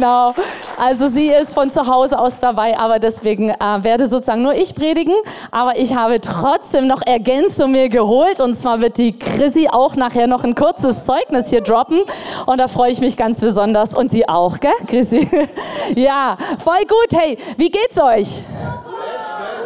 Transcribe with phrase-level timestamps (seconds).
[0.00, 0.32] genau.
[0.78, 4.74] Also sie ist von zu Hause aus dabei, aber deswegen äh, werde sozusagen nur ich
[4.74, 5.14] predigen.
[5.50, 8.40] Aber ich habe trotzdem noch Ergänzung mir geholt.
[8.40, 12.00] Und zwar wird die Chrissy auch nachher noch ein kurzes Zeugnis hier droppen.
[12.46, 13.94] Und da freue ich mich ganz besonders.
[13.94, 15.28] Und sie auch, gell, Chrissy?
[15.94, 17.12] ja, voll gut.
[17.12, 18.42] Hey, wie geht's euch?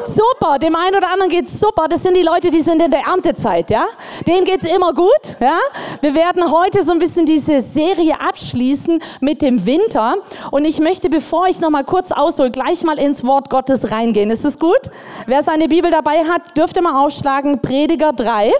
[0.07, 1.87] Super, dem einen oder anderen geht's super.
[1.89, 3.87] Das sind die Leute, die sind in der Erntezeit, ja?
[4.27, 5.09] Denen geht's immer gut,
[5.41, 5.59] ja?
[6.01, 10.17] Wir werden heute so ein bisschen diese Serie abschließen mit dem Winter
[10.51, 14.31] und ich möchte, bevor ich noch mal kurz aushole, gleich mal ins Wort Gottes reingehen.
[14.31, 14.91] Ist es gut?
[15.27, 18.53] Wer seine Bibel dabei hat, dürfte mal aufschlagen Prediger 3.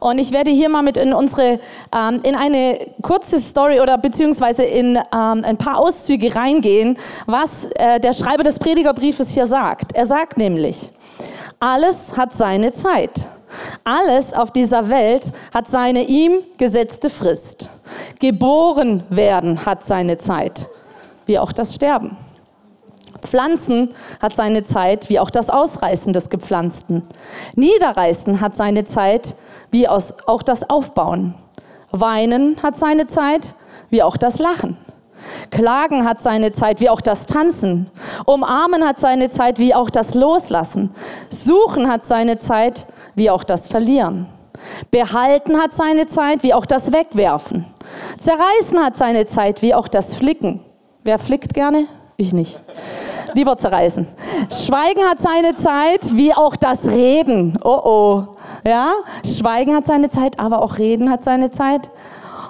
[0.00, 1.60] Und ich werde hier mal mit in unsere,
[1.94, 8.00] ähm, in eine kurze Story oder beziehungsweise in ähm, ein paar Auszüge reingehen, was äh,
[8.00, 9.94] der Schreiber des Predigerbriefes hier sagt.
[9.94, 10.90] Er sagt nämlich,
[11.60, 13.12] alles hat seine Zeit.
[13.84, 17.68] Alles auf dieser Welt hat seine ihm gesetzte Frist.
[18.18, 20.66] Geboren werden hat seine Zeit,
[21.26, 22.16] wie auch das Sterben.
[23.22, 27.02] Pflanzen hat seine Zeit, wie auch das Ausreißen des Gepflanzten.
[27.54, 29.34] Niederreißen hat seine Zeit,
[29.70, 31.34] wie auch das Aufbauen.
[31.90, 33.54] Weinen hat seine Zeit,
[33.90, 34.76] wie auch das Lachen.
[35.50, 37.90] Klagen hat seine Zeit, wie auch das Tanzen.
[38.26, 40.94] Umarmen hat seine Zeit, wie auch das Loslassen.
[41.30, 44.26] Suchen hat seine Zeit, wie auch das Verlieren.
[44.90, 47.64] Behalten hat seine Zeit, wie auch das Wegwerfen.
[48.18, 50.60] Zerreißen hat seine Zeit, wie auch das Flicken.
[51.04, 51.86] Wer flickt gerne?
[52.16, 52.58] Ich nicht.
[53.34, 54.06] Lieber zerreißen.
[54.50, 57.58] Schweigen hat seine Zeit, wie auch das Reden.
[57.62, 58.35] Oh oh.
[58.66, 61.88] Ja, Schweigen hat seine Zeit, aber auch Reden hat seine Zeit.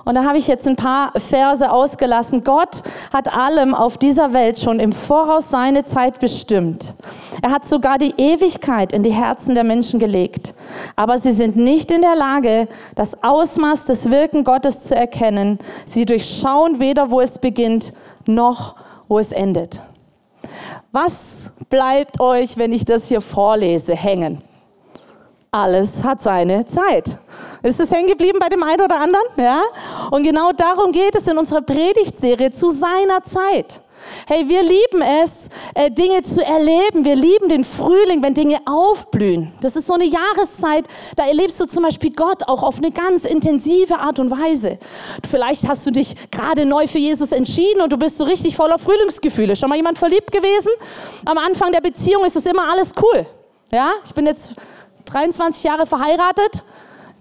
[0.07, 2.43] Und da habe ich jetzt ein paar Verse ausgelassen.
[2.43, 6.95] Gott hat allem auf dieser Welt schon im Voraus seine Zeit bestimmt.
[7.43, 10.55] Er hat sogar die Ewigkeit in die Herzen der Menschen gelegt.
[10.95, 15.59] Aber sie sind nicht in der Lage, das Ausmaß des Wirken Gottes zu erkennen.
[15.85, 17.93] Sie durchschauen weder, wo es beginnt,
[18.25, 19.83] noch wo es endet.
[20.93, 24.41] Was bleibt euch, wenn ich das hier vorlese, hängen?
[25.57, 27.17] Alles hat seine Zeit.
[27.63, 29.25] Ist es hängen geblieben bei dem einen oder anderen?
[29.39, 29.63] Ja?
[30.11, 33.81] Und genau darum geht es in unserer Predigtserie zu seiner Zeit.
[34.29, 37.05] Hey, wir lieben es, äh, Dinge zu erleben.
[37.05, 39.53] Wir lieben den Frühling, wenn Dinge aufblühen.
[39.63, 40.85] Das ist so eine Jahreszeit,
[41.17, 44.79] da erlebst du zum Beispiel Gott auch auf eine ganz intensive Art und Weise.
[45.29, 48.79] Vielleicht hast du dich gerade neu für Jesus entschieden und du bist so richtig voller
[48.79, 49.57] Frühlingsgefühle.
[49.57, 50.71] Schon mal jemand verliebt gewesen?
[51.25, 53.27] Am Anfang der Beziehung ist es immer alles cool.
[53.73, 54.55] Ja, ich bin jetzt
[55.07, 56.65] 23 Jahre verheiratet,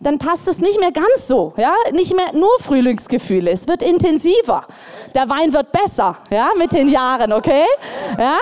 [0.01, 4.65] dann passt es nicht mehr ganz so, ja, nicht mehr nur Frühlingsgefühle, es wird intensiver.
[5.15, 7.63] Der Wein wird besser, ja, mit den Jahren, okay?
[8.17, 8.37] Ja,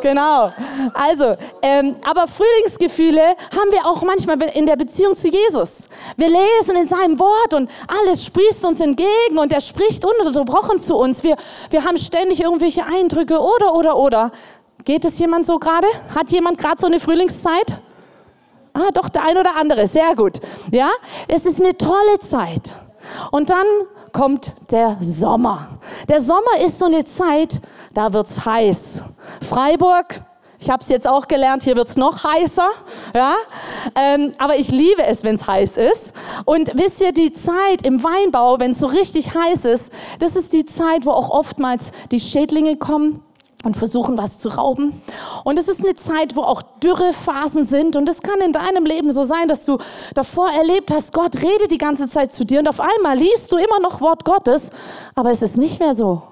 [0.00, 0.52] genau.
[0.94, 5.88] Also, ähm, aber Frühlingsgefühle haben wir auch manchmal in der Beziehung zu Jesus.
[6.16, 10.96] Wir lesen in seinem Wort und alles sprießt uns entgegen und er spricht ununterbrochen zu
[10.96, 11.24] uns.
[11.24, 11.36] Wir,
[11.70, 14.32] wir haben ständig irgendwelche Eindrücke oder, oder, oder.
[14.84, 15.88] Geht es jemand so gerade?
[16.14, 17.78] Hat jemand gerade so eine Frühlingszeit?
[18.74, 19.86] Ah, doch, der ein oder andere.
[19.86, 20.40] Sehr gut.
[20.70, 20.90] Ja,
[21.28, 22.70] es ist eine tolle Zeit.
[23.30, 23.66] Und dann
[24.12, 25.68] kommt der Sommer.
[26.08, 27.60] Der Sommer ist so eine Zeit,
[27.94, 29.04] da wird's heiß.
[29.46, 30.22] Freiburg,
[30.58, 32.68] ich habe es jetzt auch gelernt, hier wird's noch heißer.
[33.14, 33.34] Ja?
[33.94, 36.14] Ähm, aber ich liebe es, wenn es heiß ist.
[36.44, 40.52] Und wisst ihr, die Zeit im Weinbau, wenn es so richtig heiß ist, das ist
[40.52, 43.24] die Zeit, wo auch oftmals die Schädlinge kommen
[43.62, 45.00] und versuchen, was zu rauben.
[45.44, 47.96] Und es ist eine Zeit, wo auch Dürrephasen sind.
[47.96, 49.78] Und es kann in deinem Leben so sein, dass du
[50.14, 53.56] davor erlebt hast, Gott redet die ganze Zeit zu dir und auf einmal liest du
[53.56, 54.70] immer noch Wort Gottes,
[55.14, 56.22] aber es ist nicht mehr so.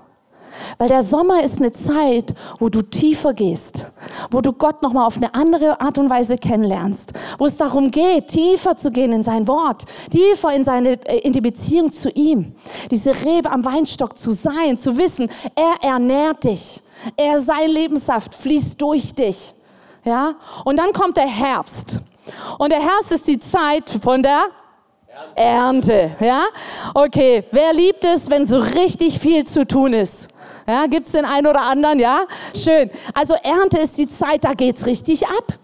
[0.79, 3.87] Weil der Sommer ist eine Zeit, wo du tiefer gehst,
[4.31, 8.29] wo du Gott nochmal auf eine andere Art und Weise kennenlernst, wo es darum geht,
[8.29, 12.55] tiefer zu gehen in sein Wort, tiefer in, seine, äh, in die Beziehung zu ihm,
[12.91, 16.83] diese Rebe am Weinstock zu sein, zu wissen, er ernährt dich.
[17.17, 19.55] Er, sein Lebenssaft fließt durch dich.
[20.05, 20.35] Ja?
[20.65, 22.01] Und dann kommt der Herbst.
[22.59, 24.45] Und der Herbst ist die Zeit von der
[25.35, 26.17] Ernte.
[26.21, 26.45] Ja?
[26.95, 30.29] Okay, wer liebt es, wenn so richtig viel zu tun ist?
[30.67, 31.99] Ja, Gibt es den einen oder anderen?
[31.99, 32.91] Ja, schön.
[33.13, 35.59] Also Ernte ist die Zeit, da geht es richtig ab.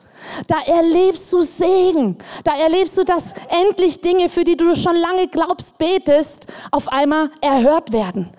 [0.49, 2.17] Da erlebst du Segen.
[2.43, 7.31] Da erlebst du, dass endlich Dinge, für die du schon lange glaubst, betest, auf einmal
[7.41, 8.31] erhört werden.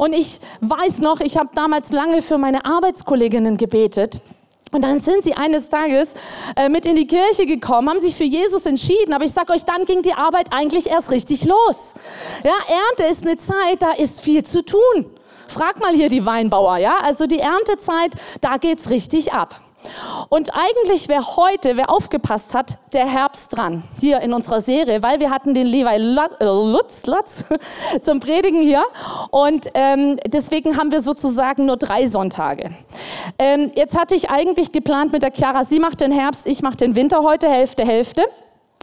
[0.00, 4.22] Und ich weiß noch, ich habe damals lange für meine Arbeitskolleginnen gebetet.
[4.72, 6.14] Und dann sind sie eines Tages
[6.56, 9.12] äh, mit in die Kirche gekommen, haben sich für Jesus entschieden.
[9.12, 11.96] Aber ich sage euch, dann ging die Arbeit eigentlich erst richtig los.
[12.44, 12.54] Ja,
[12.88, 15.04] Ernte ist eine Zeit, da ist viel zu tun.
[15.48, 17.00] Frag mal hier die Weinbauer, ja?
[17.02, 19.60] Also die Erntezeit, da geht's richtig ab.
[20.28, 25.20] Und eigentlich wäre heute, wer aufgepasst hat, der Herbst dran, hier in unserer Serie, weil
[25.20, 25.96] wir hatten den Levi
[26.40, 27.44] Lutz, Lutz
[28.02, 28.82] zum Predigen hier.
[29.30, 32.70] Und ähm, deswegen haben wir sozusagen nur drei Sonntage.
[33.38, 36.76] Ähm, jetzt hatte ich eigentlich geplant mit der Chiara, sie macht den Herbst, ich mache
[36.76, 38.22] den Winter heute, Hälfte, Hälfte.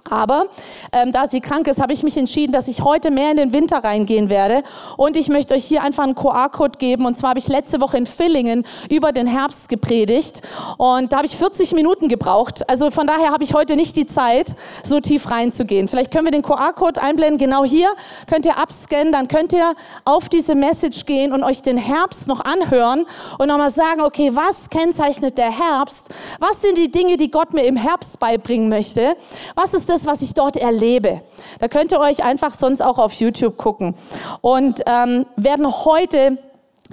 [0.10, 0.46] Aber
[0.92, 3.54] ähm, da sie krank ist, habe ich mich entschieden, dass ich heute mehr in den
[3.54, 4.64] Winter reingehen werde.
[4.96, 7.06] Und ich möchte euch hier einfach einen QR-Code geben.
[7.06, 10.42] Und zwar habe ich letzte Woche in Villingen über den Herbst gepredigt.
[10.78, 12.70] Und da habe ich 40 Minuten gebraucht.
[12.70, 15.88] Also von daher habe ich heute nicht die Zeit, so tief reinzugehen.
[15.88, 17.38] Vielleicht können wir den QR-Code einblenden.
[17.38, 17.90] Genau hier
[18.28, 19.12] könnt ihr abscannen.
[19.12, 19.74] Dann könnt ihr
[20.06, 23.06] auf diese Message gehen und euch den Herbst noch anhören
[23.38, 26.10] und nochmal sagen, okay, was kennzeichnet der Herbst?
[26.40, 29.16] Was sind die Dinge, die Gott mir im Herbst beibringen möchte?
[29.56, 31.22] Was ist das das, was ich dort erlebe.
[31.60, 33.96] Da könnt ihr euch einfach sonst auch auf YouTube gucken.
[34.42, 36.38] Und ähm, werden heute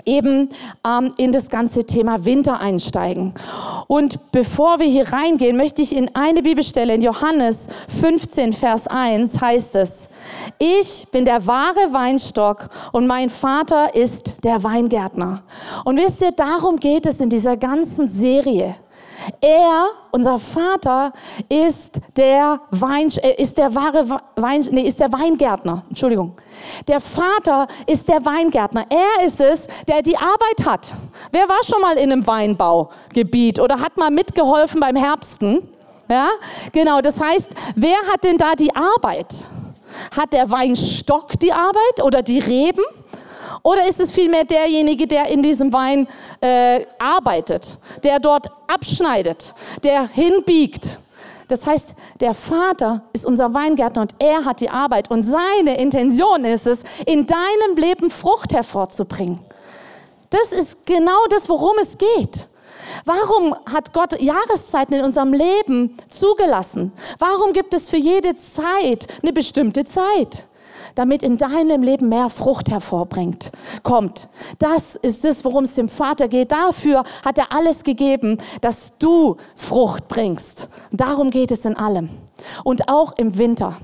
[0.05, 0.51] eben
[0.85, 3.35] ähm, in das ganze Thema Winter einsteigen.
[3.87, 7.69] Und bevor wir hier reingehen, möchte ich in eine Bibelstelle in Johannes
[8.01, 10.09] 15, Vers 1 heißt es,
[10.59, 15.43] ich bin der wahre Weinstock und mein Vater ist der Weingärtner.
[15.85, 18.75] Und wisst ihr, darum geht es in dieser ganzen Serie.
[19.41, 21.13] Er, unser Vater,
[21.49, 25.83] ist der Wein, äh, ist der wahre Wein, nee, ist der Weingärtner.
[25.89, 26.35] Entschuldigung.
[26.89, 28.87] Der Vater ist der Weingärtner.
[28.91, 30.95] Er ist es, der die Arbeit hat.
[31.31, 35.69] Wer war schon mal in einem Weinbaugebiet oder hat mal mitgeholfen beim Herbsten?
[36.09, 36.29] Ja,
[36.73, 37.01] genau.
[37.01, 39.35] Das heißt, wer hat denn da die Arbeit?
[40.17, 42.83] Hat der Weinstock die Arbeit oder die Reben?
[43.63, 46.09] Oder ist es vielmehr derjenige, der in diesem Wein
[46.41, 50.99] äh, arbeitet, der dort abschneidet, der hinbiegt?
[51.49, 56.45] Das heißt, der Vater ist unser Weingärtner und er hat die Arbeit und seine Intention
[56.45, 59.41] ist es, in deinem Leben Frucht hervorzubringen.
[60.31, 62.49] Das ist genau das, worum es geht.
[63.05, 66.93] Warum hat Gott Jahreszeiten in unserem Leben zugelassen?
[67.19, 70.45] Warum gibt es für jede Zeit eine bestimmte Zeit?
[70.95, 73.51] Damit in deinem Leben mehr Frucht hervorbringt,
[73.83, 74.29] kommt.
[74.59, 76.53] Das ist es, worum es dem Vater geht.
[76.53, 80.69] Dafür hat er alles gegeben, dass du Frucht bringst.
[80.93, 82.11] Darum geht es in allem.
[82.63, 83.77] Und auch im Winter.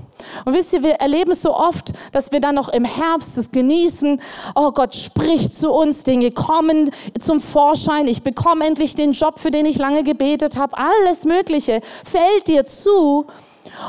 [0.45, 3.51] Und wisst ihr, wir erleben es so oft, dass wir dann noch im Herbst es
[3.51, 4.21] genießen.
[4.55, 8.07] Oh, Gott spricht zu uns, Dinge kommen zum Vorschein.
[8.07, 10.77] Ich bekomme endlich den Job, für den ich lange gebetet habe.
[10.77, 13.25] Alles Mögliche fällt dir zu.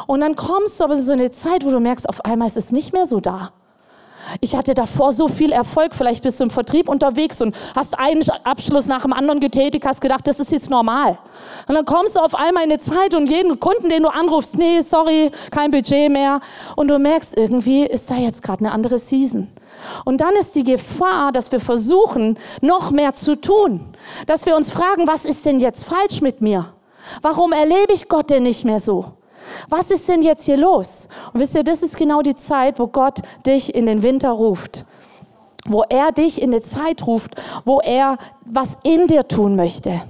[0.06, 2.56] Und dann kommst du aber in so eine Zeit, wo du merkst, auf einmal ist
[2.56, 3.52] es nicht mehr so da.
[4.40, 8.22] Ich hatte davor so viel Erfolg, vielleicht bist du im Vertrieb unterwegs und hast einen
[8.44, 11.18] Abschluss nach dem anderen getätigt, hast gedacht, das ist jetzt normal.
[11.66, 14.56] Und dann kommst du auf einmal in eine Zeit und jeden Kunden, den du anrufst,
[14.56, 16.40] nee, sorry, kein Budget mehr.
[16.76, 19.48] Und du merkst, irgendwie ist da jetzt gerade eine andere Season.
[20.04, 23.94] Und dann ist die Gefahr, dass wir versuchen, noch mehr zu tun.
[24.26, 26.72] Dass wir uns fragen, was ist denn jetzt falsch mit mir?
[27.20, 29.06] Warum erlebe ich Gott denn nicht mehr so?
[29.68, 31.08] Was ist denn jetzt hier los?
[31.32, 34.84] Und wisst ihr, das ist genau die Zeit, wo Gott dich in den Winter ruft.
[35.66, 37.34] Wo er dich in eine Zeit ruft,
[37.64, 40.02] wo er was in dir tun möchte.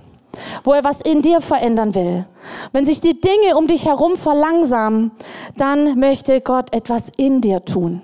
[0.64, 2.24] Wo er was in dir verändern will.
[2.72, 5.10] Wenn sich die Dinge um dich herum verlangsamen,
[5.56, 8.00] dann möchte Gott etwas in dir tun.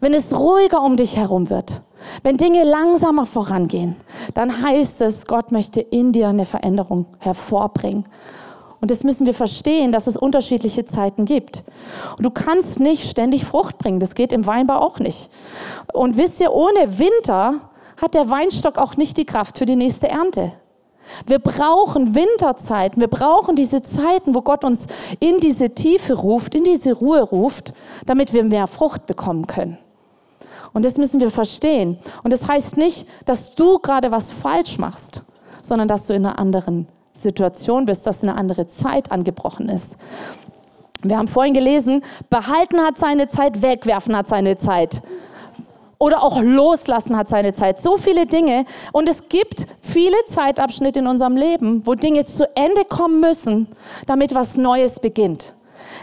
[0.00, 1.80] Wenn es ruhiger um dich herum wird,
[2.22, 3.96] wenn Dinge langsamer vorangehen,
[4.34, 8.04] dann heißt es, Gott möchte in dir eine Veränderung hervorbringen.
[8.80, 11.64] Und das müssen wir verstehen, dass es unterschiedliche Zeiten gibt.
[12.16, 13.98] Und du kannst nicht ständig Frucht bringen.
[13.98, 15.30] Das geht im Weinbau auch nicht.
[15.92, 17.60] Und wisst ihr, ohne Winter
[18.00, 20.52] hat der Weinstock auch nicht die Kraft für die nächste Ernte.
[21.26, 23.00] Wir brauchen Winterzeiten.
[23.00, 24.86] Wir brauchen diese Zeiten, wo Gott uns
[25.20, 27.72] in diese Tiefe ruft, in diese Ruhe ruft,
[28.06, 29.78] damit wir mehr Frucht bekommen können.
[30.72, 31.98] Und das müssen wir verstehen.
[32.22, 35.22] Und das heißt nicht, dass du gerade was falsch machst,
[35.62, 36.86] sondern dass du in einer anderen
[37.22, 39.96] Situation bist, dass eine andere Zeit angebrochen ist.
[41.02, 45.02] Wir haben vorhin gelesen, behalten hat seine Zeit, wegwerfen hat seine Zeit.
[45.98, 47.80] Oder auch loslassen hat seine Zeit.
[47.80, 48.66] So viele Dinge.
[48.92, 53.66] Und es gibt viele Zeitabschnitte in unserem Leben, wo Dinge zu Ende kommen müssen,
[54.06, 55.54] damit was Neues beginnt.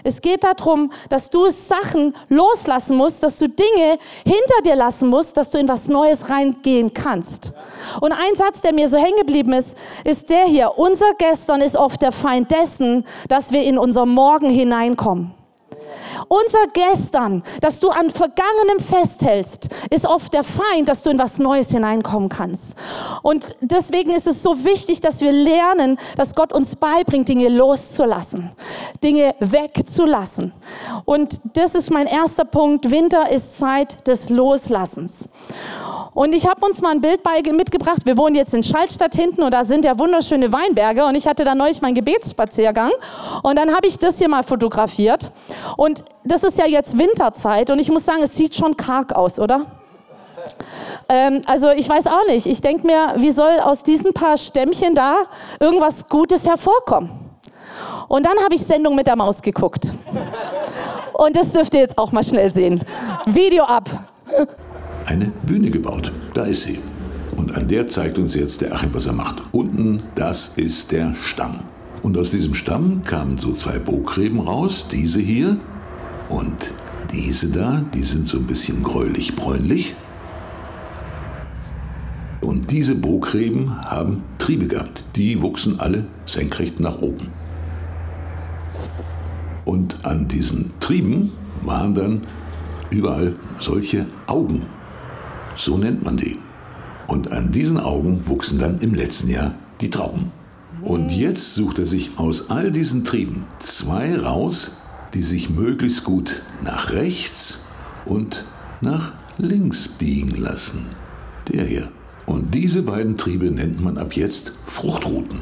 [0.04, 5.38] Es geht darum, dass du Sachen loslassen musst, dass du Dinge hinter dir lassen musst,
[5.38, 7.54] dass du in was Neues reingehen kannst.
[8.02, 10.78] Und ein Satz, der mir so hängen geblieben ist, ist der hier.
[10.78, 15.34] Unser Gestern ist oft der Feind dessen, dass wir in unser Morgen hineinkommen.
[16.28, 21.40] Unser Gestern, dass du an Vergangenem festhältst, ist oft der Feind, dass du in was
[21.40, 22.76] Neues hineinkommen kannst.
[23.22, 28.52] Und deswegen ist es so wichtig, dass wir lernen, dass Gott uns beibringt, Dinge loszulassen,
[29.04, 30.52] Dinge wegzulassen.
[31.06, 32.90] Und das ist mein erster Punkt.
[32.90, 35.30] Winter ist Zeit des Loslassens.
[36.14, 38.06] Und ich habe uns mal ein Bild bei, mitgebracht.
[38.06, 41.06] Wir wohnen jetzt in Schallstadt hinten und da sind ja wunderschöne Weinberge.
[41.06, 42.92] Und ich hatte da neulich meinen Gebetsspaziergang.
[43.44, 45.32] Und dann habe ich das hier mal fotografiert.
[45.76, 47.70] Und das ist ja jetzt Winterzeit.
[47.70, 49.66] Und ich muss sagen, es sieht schon karg aus, oder?
[51.08, 52.46] Ähm, also ich weiß auch nicht.
[52.46, 55.16] Ich denke mir, wie soll aus diesen paar Stämmchen da
[55.60, 57.10] irgendwas Gutes hervorkommen?
[58.08, 59.88] Und dann habe ich Sendung mit der Maus geguckt.
[61.14, 62.82] Und das dürft ihr jetzt auch mal schnell sehen.
[63.26, 63.90] Video ab
[65.06, 66.12] eine Bühne gebaut.
[66.34, 66.80] Da ist sie.
[67.38, 69.42] Und an der zeigt uns jetzt der Achim, was er macht.
[69.52, 71.62] Unten, das ist der Stamm.
[72.02, 75.58] Und aus diesem Stamm kamen so zwei Bogräben raus, diese hier
[76.30, 76.56] und
[77.12, 79.96] diese da, die sind so ein bisschen gräulich-bräunlich.
[82.42, 85.04] Und diese Bogräben haben Triebe gehabt.
[85.16, 87.30] Die wuchsen alle senkrecht nach oben.
[89.64, 91.32] Und an diesen Trieben
[91.64, 92.22] waren dann
[92.92, 94.64] überall solche Augen
[95.56, 96.38] so nennt man die.
[97.08, 100.32] Und an diesen Augen wuchsen dann im letzten Jahr die Trauben.
[100.82, 104.85] Und jetzt sucht er sich aus all diesen Trieben zwei raus,
[105.16, 107.70] die sich möglichst gut nach rechts
[108.06, 108.44] und
[108.82, 110.90] nach links biegen lassen.
[111.52, 111.88] Der hier.
[112.26, 115.40] Und diese beiden Triebe nennt man ab jetzt Fruchtruten.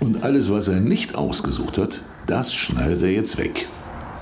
[0.00, 3.66] Und alles, was er nicht ausgesucht hat, das schneidet er jetzt weg.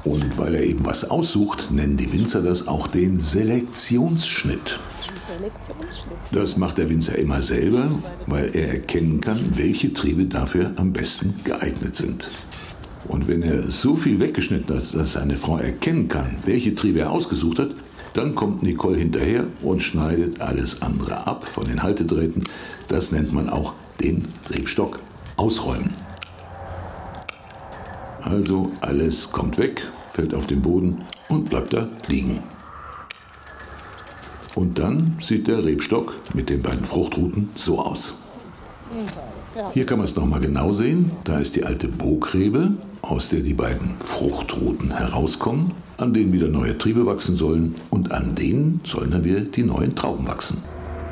[0.05, 4.79] Und weil er eben was aussucht, nennen die Winzer das auch den Selektionsschnitt.
[5.27, 6.19] Selektionsschnitt.
[6.31, 7.89] Das macht der Winzer immer selber,
[8.27, 12.29] weil er erkennen kann, welche Triebe dafür am besten geeignet sind.
[13.09, 17.11] Und wenn er so viel weggeschnitten hat, dass seine Frau erkennen kann, welche Triebe er
[17.11, 17.71] ausgesucht hat,
[18.15, 22.45] dann kommt Nicole hinterher und schneidet alles andere ab von den Haltedrähten.
[22.89, 25.01] Das nennt man auch den Rebstock
[25.37, 25.91] ausräumen.
[28.23, 29.83] Also alles kommt weg,
[30.13, 32.43] fällt auf den Boden und bleibt da liegen.
[34.55, 38.31] Und dann sieht der Rebstock mit den beiden Fruchtruten so aus.
[39.73, 41.11] Hier kann man es nochmal genau sehen.
[41.25, 42.73] Da ist die alte Bogrebe,
[43.11, 48.35] aus der die beiden Fruchtruten herauskommen, an denen wieder neue Triebe wachsen sollen und an
[48.35, 50.63] denen sollen dann wieder die neuen Trauben wachsen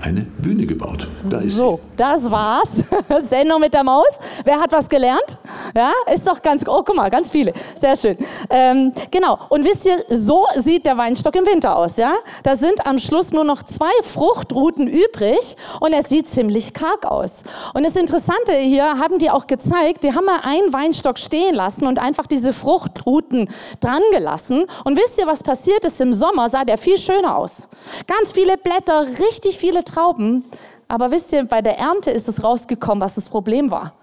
[0.02, 1.06] eine Bühne gebaut.
[1.30, 2.82] Da ist so, das war's.
[3.28, 4.18] Sendung mit der Maus.
[4.44, 5.38] Wer hat was gelernt?
[5.74, 7.54] Ja, ist doch ganz, oh, guck mal, ganz viele.
[7.80, 8.18] Sehr schön.
[8.50, 9.38] Ähm, genau.
[9.48, 12.14] Und wisst ihr, so sieht der Weinstock im Winter aus, ja?
[12.42, 17.42] Da sind am Schluss nur noch zwei Fruchtruten übrig und er sieht ziemlich karg aus.
[17.72, 21.86] Und das Interessante hier haben die auch gezeigt, die haben mal einen Weinstock stehen lassen
[21.86, 23.48] und einfach diese Fruchtruten
[23.80, 24.66] dran gelassen.
[24.84, 26.00] Und wisst ihr, was passiert ist?
[26.00, 27.68] Im Sommer sah der viel schöner aus.
[28.06, 30.44] Ganz viele Blätter, richtig viele Trauben.
[30.88, 33.94] Aber wisst ihr, bei der Ernte ist es rausgekommen, was das Problem war.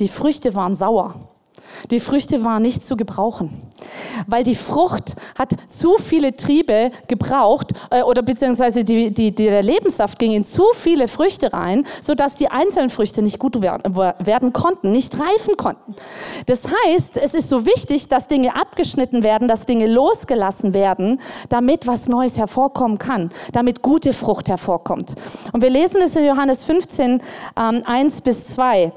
[0.00, 1.14] Die Früchte waren sauer.
[1.90, 3.50] Die Früchte waren nicht zu gebrauchen,
[4.26, 9.62] weil die Frucht hat zu viele Triebe gebraucht äh, oder beziehungsweise die, die, die, der
[9.62, 14.52] Lebenssaft ging in zu viele Früchte rein, sodass die einzelnen Früchte nicht gut werden, werden
[14.52, 15.94] konnten, nicht reifen konnten.
[16.46, 21.86] Das heißt, es ist so wichtig, dass Dinge abgeschnitten werden, dass Dinge losgelassen werden, damit
[21.86, 25.14] was Neues hervorkommen kann, damit gute Frucht hervorkommt.
[25.52, 27.22] Und wir lesen es in Johannes 15,
[27.56, 28.92] ähm, 1 bis 2.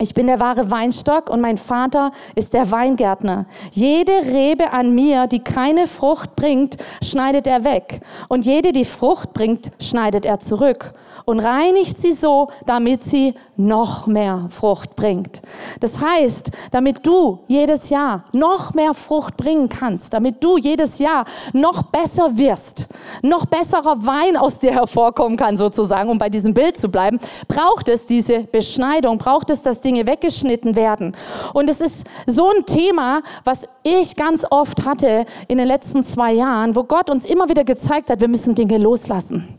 [0.00, 3.46] Ich bin der wahre Weinstock und mein Vater ist der Weingärtner.
[3.72, 8.00] Jede Rebe an mir, die keine Frucht bringt, schneidet er weg.
[8.28, 10.92] Und jede, die Frucht bringt, schneidet er zurück
[11.28, 15.42] und reinigt sie so, damit sie noch mehr Frucht bringt.
[15.80, 21.26] Das heißt, damit du jedes Jahr noch mehr Frucht bringen kannst, damit du jedes Jahr
[21.52, 22.86] noch besser wirst,
[23.20, 27.90] noch besserer Wein aus dir hervorkommen kann sozusagen, um bei diesem Bild zu bleiben, braucht
[27.90, 31.12] es diese Beschneidung, braucht es, dass Dinge weggeschnitten werden.
[31.52, 36.32] Und es ist so ein Thema, was ich ganz oft hatte in den letzten zwei
[36.32, 39.58] Jahren, wo Gott uns immer wieder gezeigt hat, wir müssen Dinge loslassen.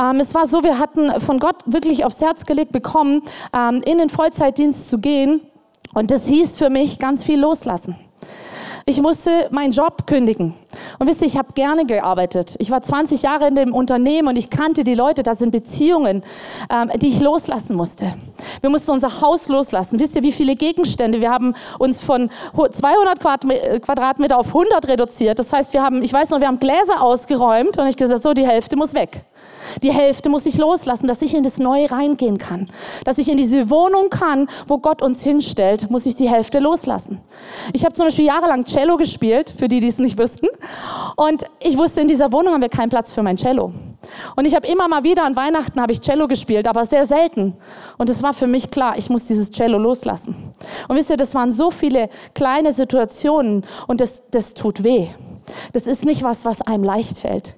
[0.00, 3.22] Ähm, es war so, wir hatten von Gott wirklich aufs Herz gelegt bekommen,
[3.54, 5.42] ähm, in den Vollzeitdienst zu gehen.
[5.94, 7.96] Und das hieß für mich ganz viel loslassen.
[8.86, 10.54] Ich musste meinen Job kündigen.
[10.98, 12.56] Und wisst ihr, ich habe gerne gearbeitet.
[12.58, 15.22] Ich war 20 Jahre in dem Unternehmen und ich kannte die Leute.
[15.22, 16.24] Da sind Beziehungen,
[16.68, 18.12] ähm, die ich loslassen musste.
[18.60, 20.00] Wir mussten unser Haus loslassen.
[20.00, 21.20] Wisst ihr, wie viele Gegenstände?
[21.20, 23.20] Wir haben uns von 200
[23.82, 25.38] Quadratmeter auf 100 reduziert.
[25.38, 28.34] Das heißt, wir haben, ich weiß noch, wir haben Gläser ausgeräumt und ich gesagt, so
[28.34, 29.24] die Hälfte muss weg.
[29.82, 32.68] Die Hälfte muss ich loslassen, dass ich in das Neue reingehen kann.
[33.04, 37.20] Dass ich in diese Wohnung kann, wo Gott uns hinstellt, muss ich die Hälfte loslassen.
[37.72, 40.48] Ich habe zum Beispiel jahrelang Cello gespielt, für die, die es nicht wüssten.
[41.16, 43.72] Und ich wusste, in dieser Wohnung haben wir keinen Platz für mein Cello.
[44.36, 47.54] Und ich habe immer mal wieder an Weihnachten habe ich Cello gespielt, aber sehr selten.
[47.98, 50.34] Und es war für mich klar, ich muss dieses Cello loslassen.
[50.88, 55.08] Und wisst ihr, das waren so viele kleine Situationen und das, das tut weh.
[55.72, 57.54] Das ist nicht was, was einem leicht fällt.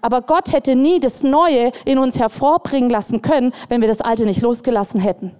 [0.00, 4.24] Aber Gott hätte nie das Neue in uns hervorbringen lassen können, wenn wir das Alte
[4.24, 5.32] nicht losgelassen hätten.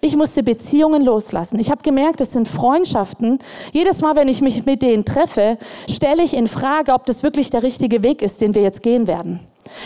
[0.00, 1.58] Ich musste Beziehungen loslassen.
[1.58, 3.38] Ich habe gemerkt, es sind Freundschaften.
[3.72, 7.50] Jedes Mal, wenn ich mich mit denen treffe, stelle ich in Frage, ob das wirklich
[7.50, 9.40] der richtige Weg ist, den wir jetzt gehen werden.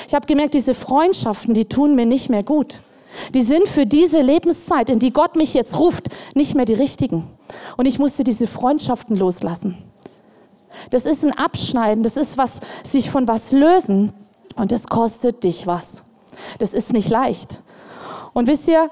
[0.06, 2.80] Ich habe gemerkt, diese Freundschaften, die tun mir nicht mehr gut.
[3.34, 7.28] Die sind für diese Lebenszeit, in die Gott mich jetzt ruft, nicht mehr die richtigen.
[7.76, 9.76] Und ich musste diese Freundschaften loslassen.
[10.90, 14.12] Das ist ein Abschneiden, das ist was, sich von was lösen
[14.56, 16.04] und das kostet dich was.
[16.58, 17.60] Das ist nicht leicht.
[18.32, 18.90] Und wisst ihr,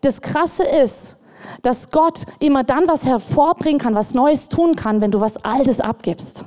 [0.00, 1.16] das Krasse ist,
[1.62, 5.80] dass Gott immer dann was hervorbringen kann, was Neues tun kann, wenn du was Altes
[5.80, 6.44] abgibst.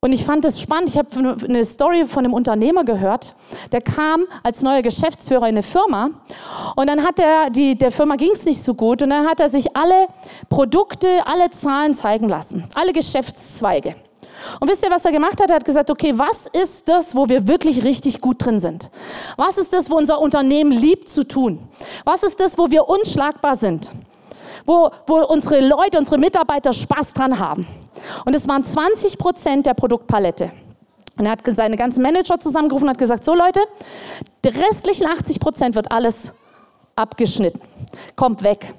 [0.00, 0.90] Und ich fand es spannend.
[0.90, 3.34] Ich habe eine Story von einem Unternehmer gehört.
[3.72, 6.10] Der kam als neuer Geschäftsführer in eine Firma
[6.76, 9.40] und dann hat er die der Firma ging es nicht so gut und dann hat
[9.40, 10.06] er sich alle
[10.48, 13.96] Produkte, alle Zahlen zeigen lassen, alle Geschäftszweige.
[14.60, 15.50] Und wisst ihr, was er gemacht hat?
[15.50, 18.90] Er hat gesagt, okay, was ist das, wo wir wirklich richtig gut drin sind?
[19.36, 21.58] Was ist das, wo unser Unternehmen liebt zu tun?
[22.04, 23.90] Was ist das, wo wir unschlagbar sind?
[24.64, 27.66] Wo, wo unsere Leute, unsere Mitarbeiter Spaß dran haben?
[28.24, 30.50] Und es waren 20 Prozent der Produktpalette.
[31.18, 33.60] Und er hat seine ganzen Manager zusammengerufen und hat gesagt, so Leute,
[34.44, 36.32] die restlichen 80 Prozent wird alles
[36.94, 37.60] abgeschnitten,
[38.16, 38.74] kommt weg.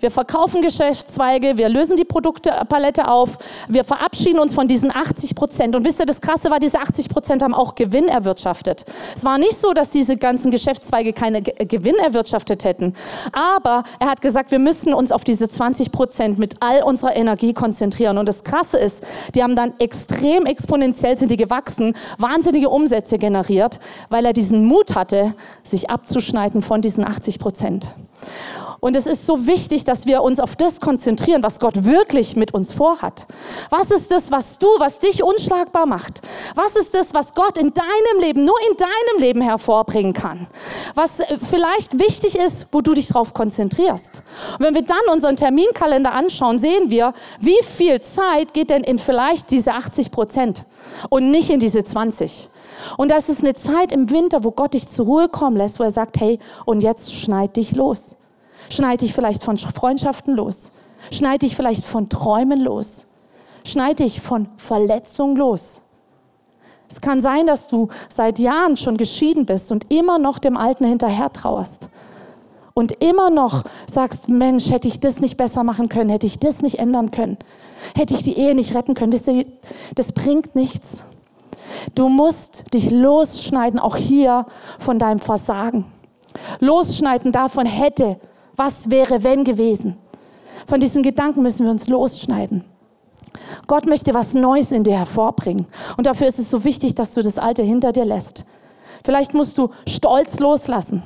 [0.00, 3.38] Wir verkaufen Geschäftszweige, wir lösen die Produktpalette auf,
[3.68, 5.76] wir verabschieden uns von diesen 80 Prozent.
[5.76, 8.84] Und wisst ihr, das Krasse war, diese 80 Prozent haben auch Gewinn erwirtschaftet.
[9.14, 12.94] Es war nicht so, dass diese ganzen Geschäftszweige keine Gewinn erwirtschaftet hätten.
[13.32, 17.52] Aber er hat gesagt, wir müssen uns auf diese 20 Prozent mit all unserer Energie
[17.52, 18.18] konzentrieren.
[18.18, 19.02] Und das Krasse ist,
[19.34, 24.94] die haben dann extrem exponentiell sind die gewachsen, wahnsinnige Umsätze generiert, weil er diesen Mut
[24.94, 27.94] hatte, sich abzuschneiden von diesen 80 Prozent.
[28.84, 32.52] Und es ist so wichtig, dass wir uns auf das konzentrieren, was Gott wirklich mit
[32.52, 33.26] uns vorhat.
[33.70, 36.20] Was ist das, was du, was dich unschlagbar macht?
[36.54, 40.48] Was ist das, was Gott in deinem Leben, nur in deinem Leben hervorbringen kann?
[40.94, 44.22] Was äh, vielleicht wichtig ist, wo du dich darauf konzentrierst.
[44.58, 48.98] Und wenn wir dann unseren Terminkalender anschauen, sehen wir, wie viel Zeit geht denn in
[48.98, 50.66] vielleicht diese 80 Prozent
[51.08, 52.50] und nicht in diese 20.
[52.98, 55.84] Und das ist eine Zeit im Winter, wo Gott dich zur Ruhe kommen lässt, wo
[55.84, 58.16] er sagt, hey, und jetzt schneid dich los.
[58.70, 60.72] Schneid dich vielleicht von Freundschaften los.
[61.10, 63.06] Schneid dich vielleicht von Träumen los.
[63.64, 65.82] Schneid dich von Verletzung los.
[66.88, 70.84] Es kann sein, dass du seit Jahren schon geschieden bist und immer noch dem Alten
[70.84, 71.88] hinterher trauerst.
[72.74, 76.60] Und immer noch sagst, Mensch, hätte ich das nicht besser machen können, hätte ich das
[76.60, 77.38] nicht ändern können,
[77.94, 79.12] hätte ich die Ehe nicht retten können.
[79.94, 81.04] Das bringt nichts.
[81.94, 84.46] Du musst dich losschneiden, auch hier
[84.78, 85.86] von deinem Versagen.
[86.60, 88.18] Losschneiden davon hätte,
[88.56, 89.96] was wäre, wenn gewesen?
[90.66, 92.64] Von diesen Gedanken müssen wir uns losschneiden.
[93.66, 95.66] Gott möchte was Neues in dir hervorbringen.
[95.96, 98.46] Und dafür ist es so wichtig, dass du das Alte hinter dir lässt.
[99.04, 101.02] Vielleicht musst du Stolz loslassen.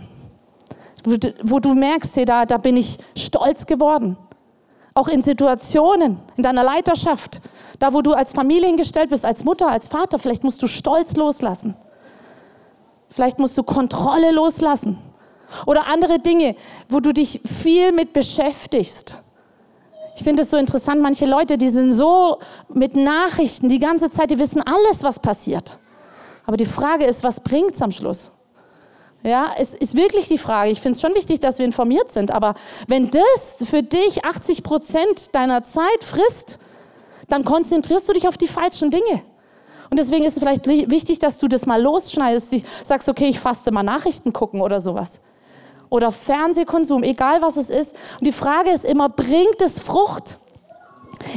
[1.44, 4.16] Wo du merkst, hey, da, da bin ich stolz geworden.
[4.94, 7.40] Auch in Situationen, in deiner Leiterschaft,
[7.78, 11.14] da wo du als Familie hingestellt bist, als Mutter, als Vater, vielleicht musst du Stolz
[11.16, 11.76] loslassen.
[13.08, 14.98] Vielleicht musst du Kontrolle loslassen.
[15.66, 16.56] Oder andere Dinge,
[16.88, 19.16] wo du dich viel mit beschäftigst.
[20.16, 24.30] Ich finde es so interessant, manche Leute, die sind so mit Nachrichten die ganze Zeit,
[24.30, 25.78] die wissen alles, was passiert.
[26.44, 28.32] Aber die Frage ist, was bringt es am Schluss?
[29.22, 30.70] Ja, es ist wirklich die Frage.
[30.70, 32.30] Ich finde es schon wichtig, dass wir informiert sind.
[32.30, 32.54] Aber
[32.86, 36.58] wenn das für dich 80 Prozent deiner Zeit frisst,
[37.28, 39.22] dann konzentrierst du dich auf die falschen Dinge.
[39.90, 43.70] Und deswegen ist es vielleicht wichtig, dass du das mal losschneidest, sagst, okay, ich faste
[43.70, 45.20] mal Nachrichten gucken oder sowas
[45.90, 47.94] oder Fernsehkonsum, egal was es ist.
[48.20, 50.38] Und die Frage ist immer, bringt es Frucht?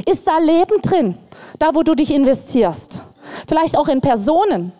[0.08, 1.18] Ist da Leben drin,
[1.58, 3.02] da wo du dich investierst?
[3.48, 4.72] Vielleicht auch in Personen.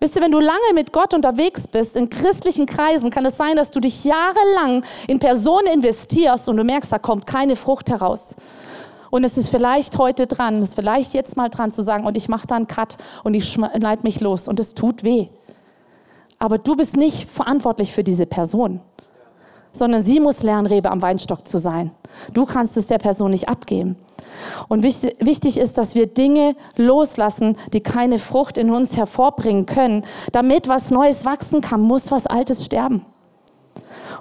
[0.00, 3.54] Wisst ihr, wenn du lange mit Gott unterwegs bist, in christlichen Kreisen, kann es sein,
[3.54, 8.34] dass du dich jahrelang in Personen investierst und du merkst, da kommt keine Frucht heraus.
[9.10, 12.16] Und es ist vielleicht heute dran, es ist vielleicht jetzt mal dran zu sagen, und
[12.16, 15.28] ich mache da einen Cut und ich schneide mich los und es tut weh.
[16.40, 18.80] Aber du bist nicht verantwortlich für diese Person
[19.72, 21.90] sondern sie muss lernen, Rebe am Weinstock zu sein.
[22.32, 23.96] Du kannst es der Person nicht abgeben.
[24.68, 30.04] Und wichtig ist, dass wir Dinge loslassen, die keine Frucht in uns hervorbringen können.
[30.32, 33.04] Damit was Neues wachsen kann, muss was Altes sterben.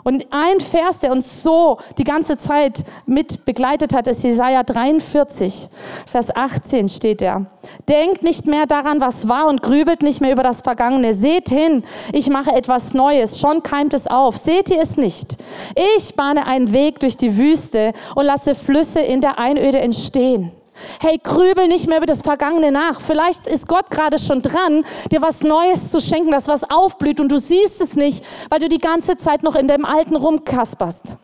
[0.03, 5.67] Und ein Vers, der uns so die ganze Zeit mit begleitet hat, ist Jesaja 43,
[6.05, 7.45] Vers 18 steht er.
[7.87, 11.13] Denkt nicht mehr daran, was war und grübelt nicht mehr über das Vergangene.
[11.13, 11.83] Seht hin,
[12.13, 14.37] ich mache etwas Neues, schon keimt es auf.
[14.37, 15.37] Seht ihr es nicht?
[15.97, 20.51] Ich bahne einen Weg durch die Wüste und lasse Flüsse in der Einöde entstehen.
[20.99, 23.01] Hey, grübel nicht mehr über das Vergangene nach.
[23.01, 27.31] Vielleicht ist Gott gerade schon dran, dir was Neues zu schenken, das was aufblüht und
[27.31, 31.15] du siehst es nicht, weil du die ganze Zeit noch in dem Alten rumkasperst.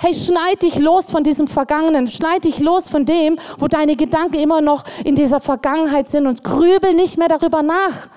[0.00, 4.36] Hey, schneid dich los von diesem Vergangenen, schneid dich los von dem, wo deine Gedanken
[4.36, 8.08] immer noch in dieser Vergangenheit sind und grübel nicht mehr darüber nach,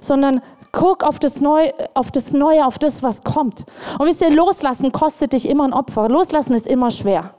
[0.00, 0.42] sondern
[0.72, 3.64] guck auf das, Neue, auf das Neue, auf das, was kommt.
[3.98, 6.08] Und wisst ihr, loslassen kostet dich immer ein Opfer.
[6.08, 7.34] Loslassen ist immer schwer.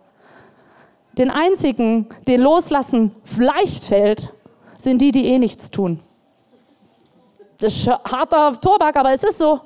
[1.18, 4.30] Den einzigen, den Loslassen leicht fällt,
[4.78, 6.00] sind die, die eh nichts tun.
[7.60, 9.62] Das ist harter Tobak, aber es ist so.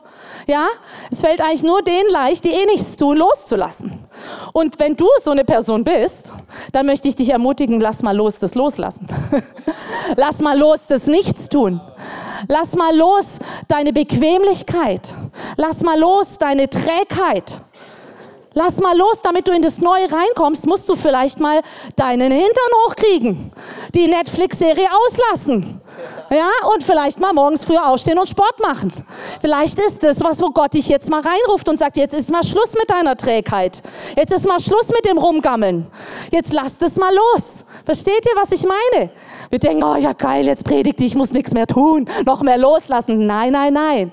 [0.45, 0.67] Ja,
[1.10, 3.99] es fällt eigentlich nur denen leicht, die eh nichts tun, loszulassen.
[4.53, 6.31] Und wenn du so eine Person bist,
[6.71, 9.07] dann möchte ich dich ermutigen, lass mal los das Loslassen.
[10.15, 11.81] lass mal los das Nichtstun.
[12.47, 15.13] Lass mal los deine Bequemlichkeit.
[15.55, 17.60] Lass mal los deine Trägheit.
[18.58, 21.62] Lass mal los, damit du in das Neue reinkommst, musst du vielleicht mal
[21.96, 23.52] deinen Hintern hochkriegen,
[23.93, 25.80] die Netflix-Serie auslassen.
[26.32, 28.91] Ja, und vielleicht mal morgens früher aufstehen und Sport machen.
[29.41, 32.43] Vielleicht ist das was, wo Gott dich jetzt mal reinruft und sagt, jetzt ist mal
[32.43, 33.84] Schluss mit deiner Trägheit.
[34.17, 35.86] Jetzt ist mal Schluss mit dem Rumgammeln.
[36.32, 37.66] Jetzt lass das mal los.
[37.86, 39.10] Versteht ihr, was ich meine?
[39.50, 43.26] Wir denken, oh ja geil, jetzt predigt ich muss nichts mehr tun, noch mehr loslassen.
[43.26, 44.12] Nein, nein, nein.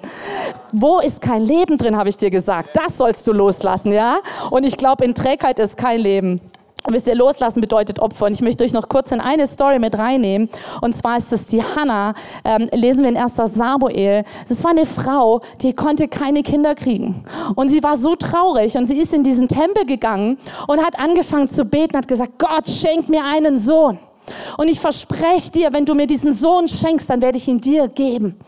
[0.73, 2.71] Wo ist kein Leben drin, habe ich dir gesagt.
[2.75, 4.19] Das sollst du loslassen, ja?
[4.51, 6.41] Und ich glaube, in Trägheit ist kein Leben.
[6.87, 8.27] Wisst ihr, loslassen bedeutet Opfer.
[8.27, 10.51] Und ich möchte euch noch kurz in eine Story mit reinnehmen.
[10.83, 12.13] Und zwar ist es die Hannah,
[12.45, 13.37] ähm, lesen wir in 1.
[13.47, 14.23] Samuel.
[14.51, 17.23] Das war eine Frau, die konnte keine Kinder kriegen.
[17.55, 21.49] Und sie war so traurig und sie ist in diesen Tempel gegangen und hat angefangen
[21.49, 23.99] zu beten, hat gesagt, Gott, schenk mir einen Sohn.
[24.59, 27.89] Und ich verspreche dir, wenn du mir diesen Sohn schenkst, dann werde ich ihn dir
[27.89, 28.39] geben.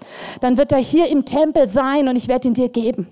[0.42, 3.08] Dann wird er hier im Tempel sein und ich werde ihn dir geben.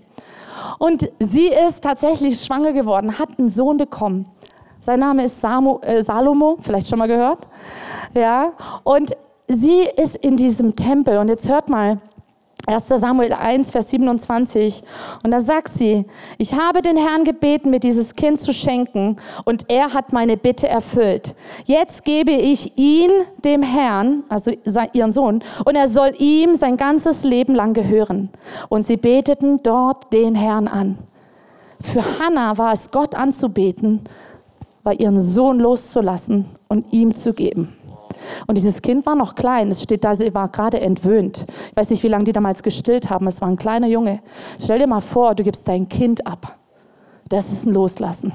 [0.77, 4.27] Und sie ist tatsächlich schwanger geworden, hat einen Sohn bekommen.
[4.85, 7.39] Sein Name ist Samo, äh, Salomo, vielleicht schon mal gehört.
[8.13, 8.51] Ja,
[8.83, 9.17] und
[9.47, 11.97] sie ist in diesem Tempel und jetzt hört mal,
[12.67, 12.87] 1.
[12.89, 14.83] Samuel 1, Vers 27.
[15.23, 16.05] Und da sagt sie,
[16.37, 20.67] ich habe den Herrn gebeten, mir dieses Kind zu schenken, und er hat meine Bitte
[20.67, 21.33] erfüllt.
[21.65, 23.09] Jetzt gebe ich ihn
[23.43, 24.51] dem Herrn, also
[24.93, 28.29] ihren Sohn, und er soll ihm sein ganzes Leben lang gehören.
[28.69, 30.99] Und sie beteten dort den Herrn an.
[31.81, 34.01] Für Hannah war es Gott anzubeten,
[34.85, 37.75] war ihren Sohn loszulassen und ihm zu geben.
[38.47, 39.71] Und dieses Kind war noch klein.
[39.71, 41.45] Es steht da, sie war gerade entwöhnt.
[41.71, 43.27] Ich weiß nicht, wie lange die damals gestillt haben.
[43.27, 44.21] Es war ein kleiner Junge.
[44.59, 46.57] Stell dir mal vor, du gibst dein Kind ab.
[47.29, 48.31] Das ist ein Loslassen.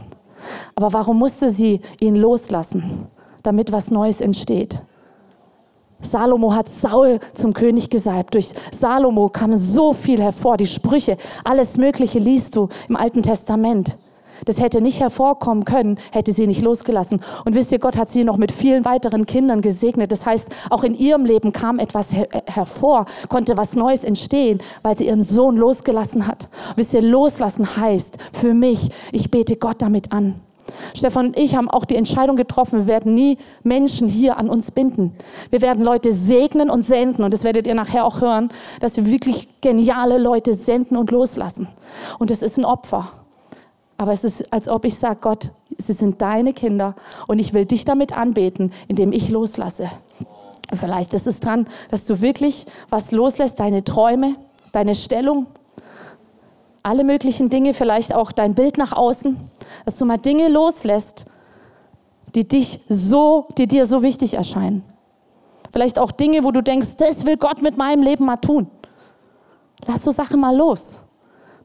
[0.75, 3.07] Aber warum musste sie ihn loslassen?
[3.43, 4.81] Damit was Neues entsteht.
[6.03, 8.35] Salomo hat Saul zum König gesalbt.
[8.35, 10.57] Durch Salomo kam so viel hervor.
[10.57, 13.97] Die Sprüche, alles Mögliche liest du im Alten Testament.
[14.45, 17.21] Das hätte nicht hervorkommen können, hätte sie nicht losgelassen.
[17.45, 20.13] Und wisst ihr, Gott hat sie noch mit vielen weiteren Kindern gesegnet.
[20.13, 24.97] Das heißt, auch in ihrem Leben kam etwas her hervor, konnte was Neues entstehen, weil
[24.97, 26.49] sie ihren Sohn losgelassen hat.
[26.77, 30.35] wisst ihr, loslassen heißt für mich, ich bete Gott damit an.
[30.95, 34.71] Stefan und ich haben auch die Entscheidung getroffen, wir werden nie Menschen hier an uns
[34.71, 35.13] binden.
[35.51, 38.51] Wir werden Leute segnen und senden und das werdet ihr nachher auch hören,
[38.81, 41.69] dass wir wirklich geniale Leute senden und loslassen.
[42.19, 43.13] Und das ist ein Opfer.
[44.01, 46.95] Aber es ist, als ob ich sage, Gott, sie sind deine Kinder
[47.29, 49.91] und ich will dich damit anbeten, indem ich loslasse.
[50.73, 54.37] Vielleicht ist es dran, dass du wirklich was loslässt, deine Träume,
[54.73, 55.49] deine Stellung,
[56.83, 59.37] alle möglichen Dinge, vielleicht auch dein Bild nach außen,
[59.85, 61.27] dass du mal Dinge loslässt,
[62.35, 64.83] die dich so, die dir so wichtig erscheinen.
[65.73, 68.71] Vielleicht auch Dinge, wo du denkst, das will Gott mit meinem Leben mal tun.
[69.87, 71.03] Lass so Sachen mal los.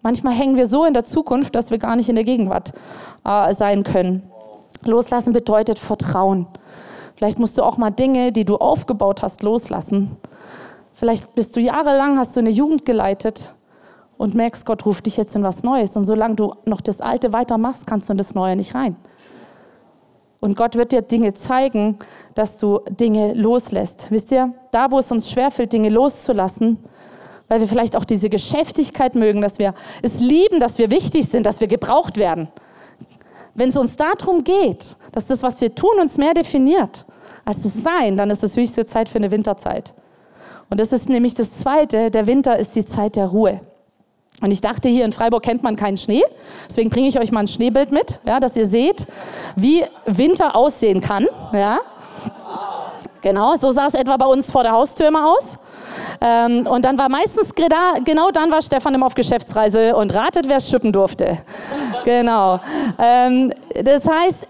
[0.05, 2.73] Manchmal hängen wir so in der Zukunft, dass wir gar nicht in der Gegenwart
[3.25, 4.21] äh, sein können.
[4.83, 6.45] Loslassen bedeutet Vertrauen.
[7.15, 10.15] Vielleicht musst du auch mal Dinge, die du aufgebaut hast, loslassen.
[10.93, 13.51] Vielleicht bist du jahrelang, hast du eine Jugend geleitet
[14.19, 15.97] und merkst, Gott ruft dich jetzt in was Neues.
[15.97, 18.95] Und solange du noch das Alte weitermachst, kannst du in das Neue nicht rein.
[20.39, 21.97] Und Gott wird dir Dinge zeigen,
[22.35, 24.11] dass du Dinge loslässt.
[24.11, 26.77] Wisst ihr, da wo es uns schwerfällt, Dinge loszulassen,
[27.47, 31.45] weil wir vielleicht auch diese Geschäftigkeit mögen, dass wir es lieben, dass wir wichtig sind,
[31.45, 32.47] dass wir gebraucht werden.
[33.53, 37.05] Wenn es uns darum geht, dass das, was wir tun, uns mehr definiert
[37.45, 39.93] als das Sein, dann ist es höchste Zeit für eine Winterzeit.
[40.69, 43.61] Und das ist nämlich das Zweite, der Winter ist die Zeit der Ruhe.
[44.41, 46.23] Und ich dachte, hier in Freiburg kennt man keinen Schnee.
[46.67, 49.07] Deswegen bringe ich euch mal ein Schneebild mit, ja, dass ihr seht,
[49.55, 51.27] wie Winter aussehen kann.
[51.53, 51.79] Ja.
[53.21, 55.57] Genau, so sah es etwa bei uns vor der Haustür immer aus.
[56.21, 60.59] Ähm, und dann war meistens genau dann war Stefan immer auf Geschäftsreise und ratet, wer
[60.59, 61.37] schippen durfte.
[62.03, 62.59] genau.
[62.99, 63.53] Ähm,
[63.83, 64.47] das heißt,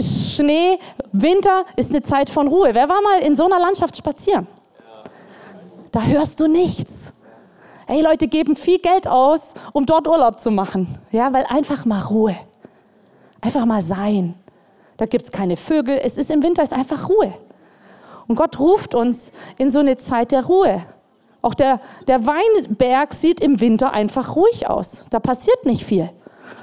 [0.00, 0.78] Schnee,
[1.12, 2.70] Winter ist eine Zeit von Ruhe.
[2.72, 4.46] Wer war mal in so einer Landschaft spazieren?
[5.90, 7.12] Da hörst du nichts.
[7.86, 10.98] Hey, Leute geben viel Geld aus, um dort Urlaub zu machen.
[11.10, 12.36] Ja, weil einfach mal Ruhe.
[13.40, 14.34] Einfach mal sein.
[14.96, 16.00] Da gibt es keine Vögel.
[16.02, 17.34] Es ist im Winter ist einfach Ruhe.
[18.26, 20.84] Und Gott ruft uns in so eine Zeit der Ruhe.
[21.42, 25.06] Auch der, der Weinberg sieht im Winter einfach ruhig aus.
[25.10, 26.08] Da passiert nicht viel.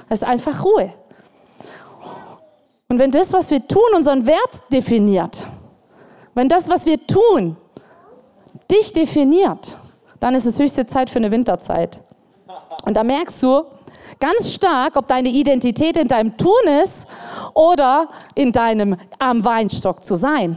[0.08, 0.92] Es ist einfach Ruhe.
[2.88, 5.46] Und wenn das, was wir tun, unseren Wert definiert,
[6.34, 7.56] wenn das, was wir tun,
[8.70, 9.76] dich definiert,
[10.18, 12.00] dann ist es höchste Zeit für eine Winterzeit.
[12.84, 13.62] Und da merkst du
[14.18, 16.50] ganz stark, ob deine Identität in deinem Tun
[16.82, 17.06] ist
[17.54, 20.56] oder in deinem am Weinstock zu sein.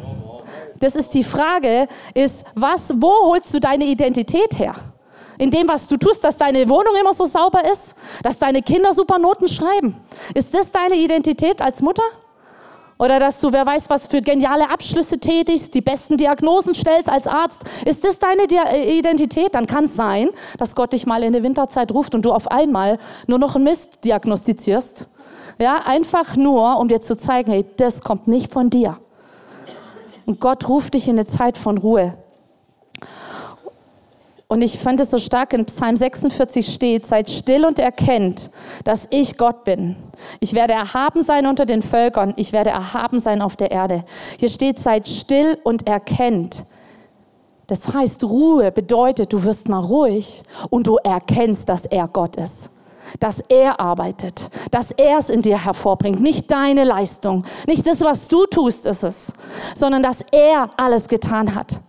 [0.84, 4.74] Das ist die Frage, ist, was, wo holst du deine Identität her?
[5.38, 8.94] In dem, was du tust, dass deine Wohnung immer so sauber ist, dass deine Kinder
[8.94, 9.96] super Noten schreiben.
[10.34, 12.04] Ist das deine Identität als Mutter?
[13.00, 17.28] Oder dass du, wer weiß, was für geniale Abschlüsse tätigst, die besten Diagnosen stellst als
[17.28, 17.64] Arzt.
[17.86, 19.56] Ist das deine äh, Identität?
[19.56, 22.52] Dann kann es sein, dass Gott dich mal in der Winterzeit ruft und du auf
[22.52, 25.08] einmal nur noch einen Mist diagnostizierst.
[25.60, 28.98] Ja, einfach nur, um dir zu zeigen, hey, das kommt nicht von dir.
[30.26, 32.18] Und Gott ruft dich in eine Zeit von Ruhe.
[34.48, 38.52] Und ich fand es so stark, in Psalm 46 steht, seid still und erkennt,
[38.84, 39.96] dass ich Gott bin.
[40.40, 44.04] Ich werde erhaben sein unter den Völkern, ich werde erhaben sein auf der Erde.
[44.38, 46.66] Hier steht, seid still und erkennt.
[47.66, 52.70] Das heißt, Ruhe bedeutet, du wirst mal ruhig und du erkennst, dass er Gott ist.
[53.20, 56.22] Dass er arbeitet, dass er es in dir hervorbringt.
[56.22, 59.34] Nicht deine Leistung, nicht das, was du tust, ist es,
[59.76, 61.80] sondern dass er alles getan hat.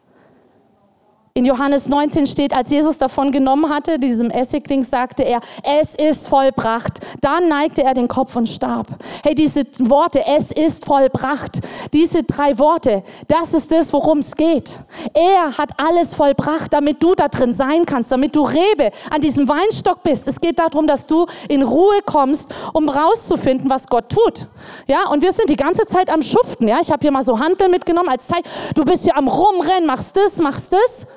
[1.37, 6.29] In Johannes 19 steht, als Jesus davon genommen hatte, diesem Essigling, sagte er, es ist
[6.29, 7.01] vollbracht.
[7.23, 8.87] Dann neigte er den Kopf und starb.
[9.25, 11.59] Hey, diese Worte, es ist vollbracht,
[11.93, 14.79] diese drei Worte, das ist es, worum es geht.
[15.13, 19.49] Er hat alles vollbracht, damit du da drin sein kannst, damit du Rebe an diesem
[19.49, 20.29] Weinstock bist.
[20.29, 24.47] Es geht darum, dass du in Ruhe kommst, um rauszufinden, was Gott tut.
[24.87, 26.69] Ja, und wir sind die ganze Zeit am Schuften.
[26.69, 28.45] Ja, ich habe hier mal so Handel mitgenommen als Zeit.
[28.77, 31.09] Du bist hier am Rumrennen, machst das, machst das.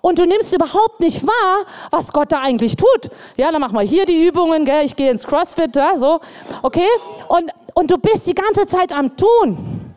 [0.00, 3.10] Und du nimmst überhaupt nicht wahr, was Gott da eigentlich tut.
[3.36, 4.84] Ja, dann mach mal hier die Übungen, gell?
[4.84, 6.20] ich gehe ins CrossFit, ja, so,
[6.62, 6.88] okay?
[7.28, 9.94] Und, und du bist die ganze Zeit am Tun.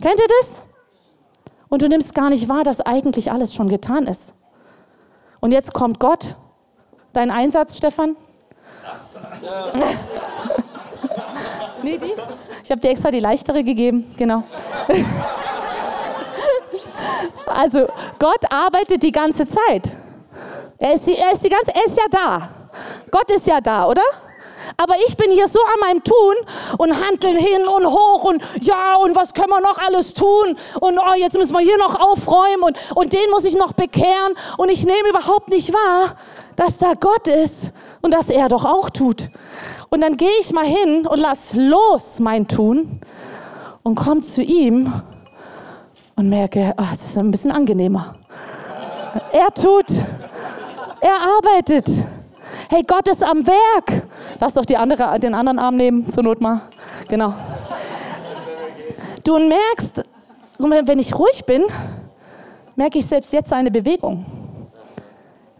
[0.00, 0.62] Kennt ihr das?
[1.68, 4.34] Und du nimmst gar nicht wahr, dass eigentlich alles schon getan ist.
[5.40, 6.34] Und jetzt kommt Gott.
[7.12, 8.16] Dein Einsatz, Stefan?
[11.82, 12.12] nee, die?
[12.62, 14.42] Ich habe dir extra die leichtere gegeben, genau.
[17.46, 17.86] Also
[18.18, 19.92] Gott arbeitet die ganze Zeit.
[20.78, 22.48] Er ist, die, er ist, die ganze, er ist ja da.
[23.10, 24.02] Gott ist ja da, oder?
[24.76, 26.34] Aber ich bin hier so an meinem Tun
[26.78, 30.56] und handeln hin und hoch und ja, und was können wir noch alles tun?
[30.80, 34.34] Und oh, jetzt müssen wir hier noch aufräumen und, und den muss ich noch bekehren.
[34.56, 36.16] Und ich nehme überhaupt nicht wahr,
[36.56, 39.28] dass da Gott ist und dass er doch auch tut.
[39.90, 43.00] Und dann gehe ich mal hin und lass los mein Tun
[43.82, 44.92] und komme zu ihm
[46.16, 48.14] und merke, ach, es ist ein bisschen angenehmer.
[49.32, 49.86] Er tut,
[51.00, 51.88] er arbeitet.
[52.68, 54.02] Hey, Gott ist am Werk.
[54.40, 56.62] Lass doch die andere, den anderen Arm nehmen, zur Not mal.
[57.08, 57.34] Genau.
[59.22, 60.04] Du merkst,
[60.58, 61.62] wenn ich ruhig bin,
[62.76, 64.24] merke ich selbst jetzt eine Bewegung.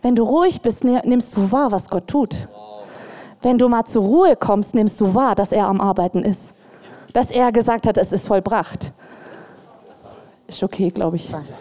[0.03, 2.35] Wenn du ruhig bist, ne, nimmst du wahr, was Gott tut.
[3.43, 6.55] Wenn du mal zur Ruhe kommst, nimmst du wahr, dass er am Arbeiten ist.
[7.13, 8.93] Dass er gesagt hat, es ist vollbracht.
[10.47, 11.31] Ist okay, glaube ich.
[11.31, 11.49] Danke.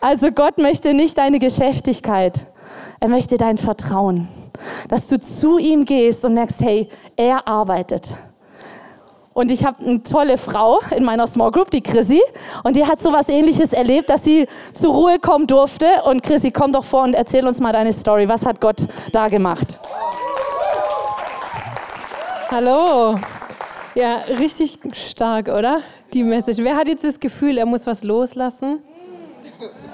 [0.00, 2.46] Also Gott möchte nicht deine Geschäftigkeit,
[3.00, 4.28] er möchte dein Vertrauen,
[4.88, 8.08] dass du zu ihm gehst und merkst, hey, er arbeitet.
[9.32, 12.20] Und ich habe eine tolle Frau in meiner Small Group, die Chrissy,
[12.64, 15.86] und die hat so was ähnliches erlebt, dass sie zur Ruhe kommen durfte.
[16.04, 18.28] Und Chrissy, komm doch vor und erzähl uns mal deine Story.
[18.28, 19.78] Was hat Gott da gemacht?
[22.50, 23.20] Hallo.
[23.94, 25.82] Ja, richtig stark, oder?
[26.14, 26.56] Die Message.
[26.60, 28.80] Wer hat jetzt das Gefühl, er muss was loslassen?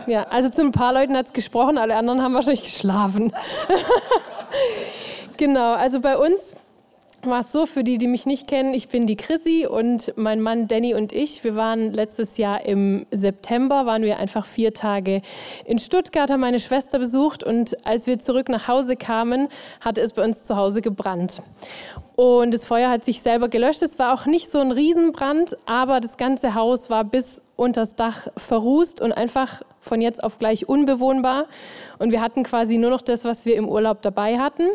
[0.07, 3.33] Ja, also zu ein paar Leuten hat es gesprochen, alle anderen haben wahrscheinlich geschlafen.
[5.37, 6.55] genau, also bei uns
[7.27, 10.41] war es so, für die, die mich nicht kennen, ich bin die Chrissy und mein
[10.41, 15.23] Mann Danny und ich, wir waren letztes Jahr im September, waren wir einfach vier Tage
[15.65, 19.49] in Stuttgart, haben meine Schwester besucht und als wir zurück nach Hause kamen,
[19.81, 21.43] hatte es bei uns zu Hause gebrannt.
[22.17, 23.83] Und das Feuer hat sich selber gelöscht.
[23.83, 28.29] Es war auch nicht so ein Riesenbrand, aber das ganze Haus war bis unters Dach
[28.37, 31.47] verrußt und einfach von jetzt auf gleich unbewohnbar.
[31.99, 34.69] Und wir hatten quasi nur noch das, was wir im Urlaub dabei hatten.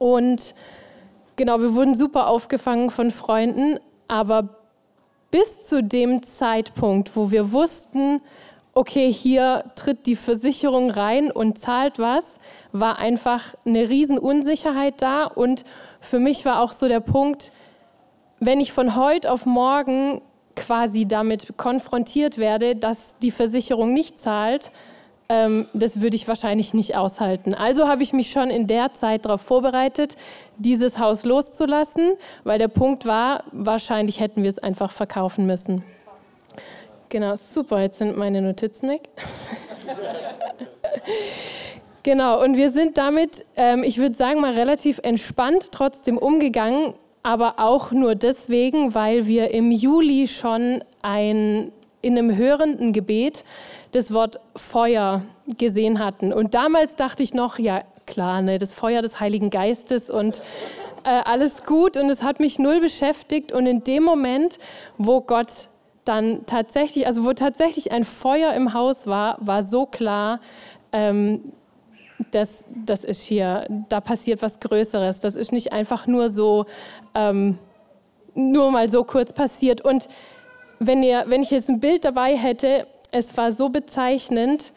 [0.00, 0.54] Und
[1.38, 4.50] genau, wir wurden super aufgefangen von Freunden, aber
[5.30, 8.20] bis zu dem Zeitpunkt, wo wir wussten,
[8.74, 12.38] okay, hier tritt die Versicherung rein und zahlt was,
[12.72, 15.24] war einfach eine Riesenunsicherheit da.
[15.24, 15.64] Und
[16.00, 17.52] für mich war auch so der Punkt,
[18.40, 20.20] wenn ich von heute auf morgen
[20.54, 24.72] quasi damit konfrontiert werde, dass die Versicherung nicht zahlt,
[25.30, 27.52] ähm, das würde ich wahrscheinlich nicht aushalten.
[27.52, 30.16] Also habe ich mich schon in der Zeit darauf vorbereitet,
[30.56, 32.12] dieses Haus loszulassen,
[32.44, 35.84] weil der Punkt war, wahrscheinlich hätten wir es einfach verkaufen müssen.
[37.10, 39.02] Genau, super, jetzt sind meine Notizen weg.
[42.02, 47.54] genau, und wir sind damit, ähm, ich würde sagen, mal relativ entspannt trotzdem umgegangen, aber
[47.58, 53.44] auch nur deswegen, weil wir im Juli schon ein, in einem hörenden Gebet
[53.92, 55.22] das Wort Feuer
[55.56, 56.32] gesehen hatten.
[56.32, 60.42] Und damals dachte ich noch, ja klar, ne, das Feuer des Heiligen Geistes und
[61.04, 61.96] äh, alles gut.
[61.96, 63.52] Und es hat mich null beschäftigt.
[63.52, 64.58] Und in dem Moment,
[64.96, 65.68] wo Gott
[66.04, 70.40] dann tatsächlich, also wo tatsächlich ein Feuer im Haus war, war so klar,
[70.92, 71.52] ähm,
[72.30, 75.20] das, das ist hier, da passiert was Größeres.
[75.20, 76.66] Das ist nicht einfach nur so,
[77.14, 77.58] ähm,
[78.34, 79.82] nur mal so kurz passiert.
[79.82, 80.08] Und
[80.80, 84.72] wenn, ihr, wenn ich jetzt ein Bild dabei hätte, es war so bezeichnend,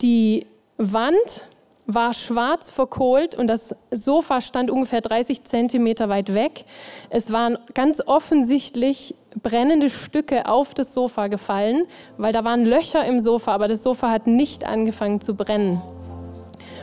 [0.00, 1.46] die Wand
[1.86, 6.64] war schwarz verkohlt und das Sofa stand ungefähr 30 Zentimeter weit weg.
[7.10, 11.84] Es waren ganz offensichtlich brennende Stücke auf das Sofa gefallen,
[12.16, 15.82] weil da waren Löcher im Sofa, aber das Sofa hat nicht angefangen zu brennen.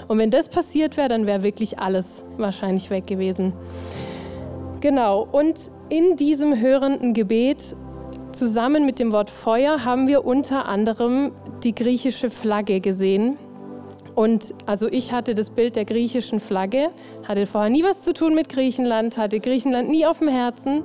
[0.07, 3.53] Und wenn das passiert wäre, dann wäre wirklich alles wahrscheinlich weg gewesen.
[4.81, 7.75] Genau, und in diesem hörenden Gebet
[8.33, 11.31] zusammen mit dem Wort Feuer haben wir unter anderem
[11.63, 13.37] die griechische Flagge gesehen.
[14.15, 16.89] Und also ich hatte das Bild der griechischen Flagge,
[17.27, 20.83] hatte vorher nie was zu tun mit Griechenland, hatte Griechenland nie auf dem Herzen.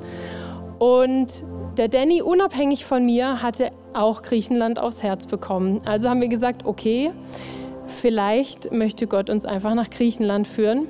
[0.78, 1.42] Und
[1.76, 5.80] der Danny, unabhängig von mir, hatte auch Griechenland aufs Herz bekommen.
[5.84, 7.10] Also haben wir gesagt, okay,
[7.86, 10.86] vielleicht möchte Gott uns einfach nach Griechenland führen.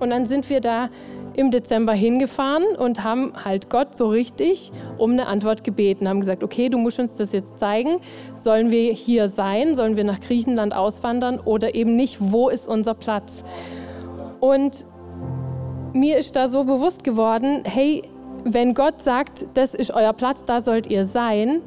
[0.00, 0.88] Und dann sind wir da
[1.34, 6.08] im Dezember hingefahren und haben halt Gott so richtig um eine Antwort gebeten.
[6.08, 7.96] Haben gesagt, okay, du musst uns das jetzt zeigen.
[8.36, 9.74] Sollen wir hier sein?
[9.74, 12.18] Sollen wir nach Griechenland auswandern oder eben nicht?
[12.20, 13.44] Wo ist unser Platz?
[14.40, 14.84] Und
[15.92, 18.04] mir ist da so bewusst geworden, hey,
[18.44, 21.60] wenn Gott sagt, das ist euer Platz, da sollt ihr sein,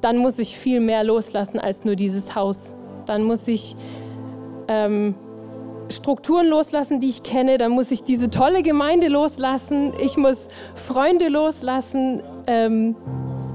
[0.00, 2.74] dann muss ich viel mehr loslassen als nur dieses Haus
[3.06, 3.76] dann muss ich
[4.68, 5.14] ähm,
[5.94, 11.28] Strukturen loslassen, die ich kenne, dann muss ich diese tolle Gemeinde loslassen, ich muss Freunde
[11.28, 12.96] loslassen, ähm,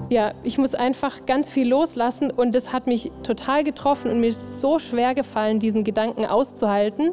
[0.09, 2.31] ja, ich muss einfach ganz viel loslassen.
[2.31, 7.11] Und das hat mich total getroffen und mir ist so schwer gefallen, diesen Gedanken auszuhalten.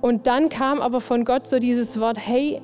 [0.00, 2.60] Und dann kam aber von Gott so dieses Wort, hey,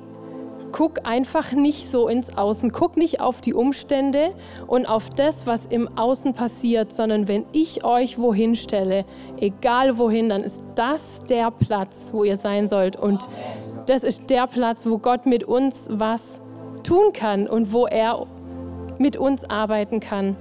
[0.71, 4.31] guck einfach nicht so ins Außen, guck nicht auf die Umstände
[4.67, 9.05] und auf das, was im Außen passiert, sondern wenn ich euch wohin stelle,
[9.39, 12.95] egal wohin, dann ist das der Platz, wo ihr sein sollt.
[12.95, 13.27] Und
[13.85, 16.41] das ist der Platz, wo Gott mit uns was
[16.83, 18.25] tun kann und wo er
[18.99, 20.35] mit uns arbeiten kann.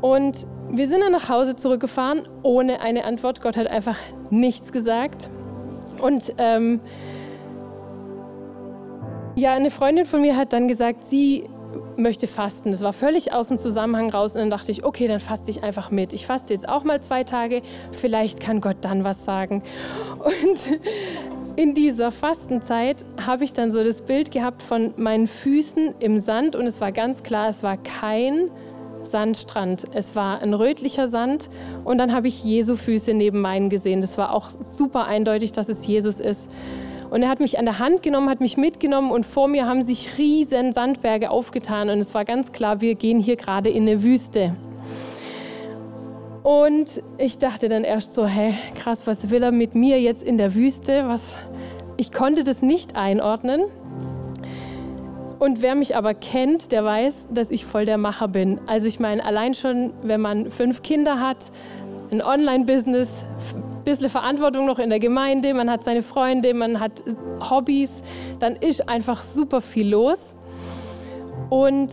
[0.00, 3.42] Und wir sind dann nach Hause zurückgefahren ohne eine Antwort.
[3.42, 3.98] Gott hat einfach
[4.30, 5.28] nichts gesagt.
[6.00, 6.80] Und ähm,
[9.34, 11.48] ja, eine Freundin von mir hat dann gesagt, sie
[11.96, 12.70] möchte fasten.
[12.70, 14.34] Das war völlig aus dem Zusammenhang raus.
[14.34, 16.12] Und dann dachte ich, okay, dann faste ich einfach mit.
[16.12, 17.62] Ich faste jetzt auch mal zwei Tage.
[17.92, 19.62] Vielleicht kann Gott dann was sagen.
[20.18, 20.80] Und
[21.56, 26.56] in dieser Fastenzeit habe ich dann so das Bild gehabt von meinen Füßen im Sand.
[26.56, 28.50] Und es war ganz klar, es war kein
[29.02, 29.86] Sandstrand.
[29.94, 31.50] Es war ein rötlicher Sand.
[31.84, 34.00] Und dann habe ich Jesu Füße neben meinen gesehen.
[34.00, 36.48] Das war auch super eindeutig, dass es Jesus ist.
[37.12, 39.82] Und er hat mich an der Hand genommen, hat mich mitgenommen und vor mir haben
[39.82, 44.02] sich riesen Sandberge aufgetan und es war ganz klar, wir gehen hier gerade in eine
[44.02, 44.54] Wüste.
[46.42, 50.38] Und ich dachte dann erst so, hä, krass, was will er mit mir jetzt in
[50.38, 51.06] der Wüste?
[51.06, 51.36] Was?
[51.98, 53.60] Ich konnte das nicht einordnen.
[55.38, 58.58] Und wer mich aber kennt, der weiß, dass ich voll der Macher bin.
[58.68, 61.52] Also ich meine, allein schon, wenn man fünf Kinder hat,
[62.10, 63.26] ein Online-Business,
[63.84, 67.02] bisschen Verantwortung noch in der Gemeinde, man hat seine Freunde, man hat
[67.48, 68.02] Hobbys,
[68.38, 70.34] dann ist einfach super viel los.
[71.50, 71.90] Und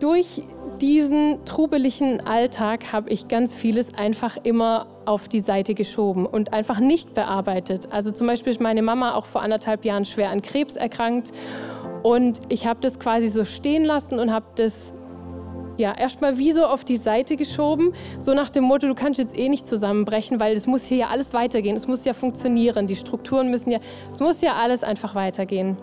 [0.00, 0.42] durch
[0.80, 6.80] diesen trubeligen Alltag habe ich ganz vieles einfach immer auf die Seite geschoben und einfach
[6.80, 7.88] nicht bearbeitet.
[7.90, 11.32] Also zum Beispiel ist meine Mama auch vor anderthalb Jahren schwer an Krebs erkrankt
[12.02, 14.92] und ich habe das quasi so stehen lassen und habe das
[15.76, 19.36] ja, erstmal wie so auf die Seite geschoben, so nach dem Motto, du kannst jetzt
[19.36, 22.96] eh nicht zusammenbrechen, weil es muss hier ja alles weitergehen, es muss ja funktionieren, die
[22.96, 23.78] Strukturen müssen ja,
[24.10, 25.76] es muss ja alles einfach weitergehen.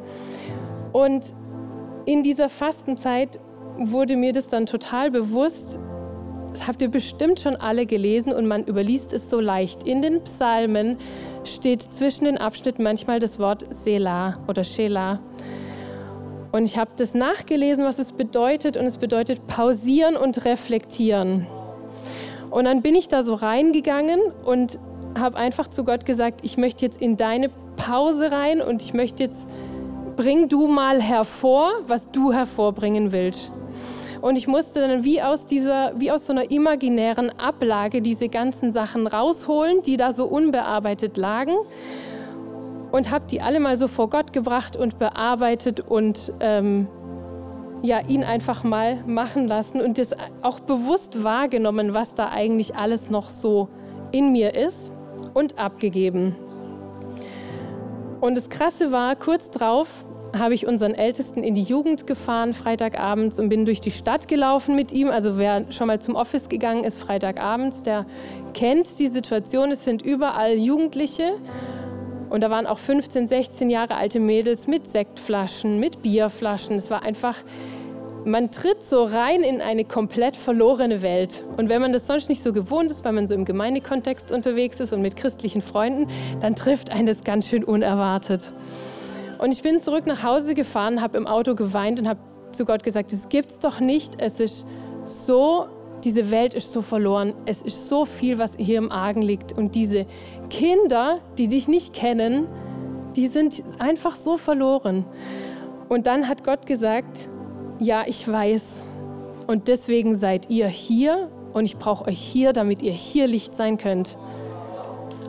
[0.93, 1.33] Und
[2.05, 3.39] in dieser Fastenzeit
[3.77, 5.79] wurde mir das dann total bewusst,
[6.51, 9.83] das habt ihr bestimmt schon alle gelesen und man überliest es so leicht.
[9.83, 10.97] In den Psalmen
[11.45, 15.19] steht zwischen den Abschnitten manchmal das Wort Selah oder Shelah.
[16.51, 18.77] Und ich habe das nachgelesen, was es bedeutet.
[18.77, 21.47] Und es bedeutet pausieren und reflektieren.
[22.49, 24.77] Und dann bin ich da so reingegangen und
[25.17, 29.23] habe einfach zu Gott gesagt, ich möchte jetzt in deine Pause rein und ich möchte
[29.23, 29.47] jetzt,
[30.17, 33.51] bring du mal hervor, was du hervorbringen willst.
[34.21, 38.71] Und ich musste dann wie aus dieser, wie aus so einer imaginären Ablage diese ganzen
[38.71, 41.55] Sachen rausholen, die da so unbearbeitet lagen
[42.91, 46.87] und habe die alle mal so vor Gott gebracht und bearbeitet und ähm,
[47.83, 50.11] ja, ihn einfach mal machen lassen und das
[50.41, 53.69] auch bewusst wahrgenommen, was da eigentlich alles noch so
[54.11, 54.91] in mir ist
[55.33, 56.35] und abgegeben.
[58.19, 60.03] Und das Krasse war, kurz drauf
[60.37, 64.75] habe ich unseren Ältesten in die Jugend gefahren, Freitagabends, und bin durch die Stadt gelaufen
[64.75, 65.09] mit ihm.
[65.09, 68.05] Also wer schon mal zum Office gegangen ist, Freitagabends, der
[68.53, 69.71] kennt die Situation.
[69.71, 71.33] Es sind überall Jugendliche
[72.31, 76.77] und da waren auch 15, 16 Jahre alte Mädels mit Sektflaschen, mit Bierflaschen.
[76.77, 77.35] Es war einfach,
[78.23, 81.43] man tritt so rein in eine komplett verlorene Welt.
[81.57, 84.79] Und wenn man das sonst nicht so gewohnt ist, weil man so im Gemeindekontext unterwegs
[84.79, 86.07] ist und mit christlichen Freunden,
[86.39, 88.53] dann trifft einen das ganz schön unerwartet.
[89.37, 92.21] Und ich bin zurück nach Hause gefahren, habe im Auto geweint und habe
[92.53, 94.21] zu Gott gesagt, das gibt's doch nicht.
[94.21, 94.65] Es ist
[95.03, 95.67] so
[96.03, 97.33] diese Welt ist so verloren.
[97.45, 99.53] Es ist so viel, was hier im Argen liegt.
[99.53, 100.05] Und diese
[100.51, 102.45] Kinder, die dich nicht kennen,
[103.15, 105.05] die sind einfach so verloren.
[105.87, 107.29] Und dann hat Gott gesagt,
[107.79, 108.89] ja, ich weiß.
[109.47, 113.77] Und deswegen seid ihr hier und ich brauche euch hier, damit ihr hier Licht sein
[113.77, 114.17] könnt.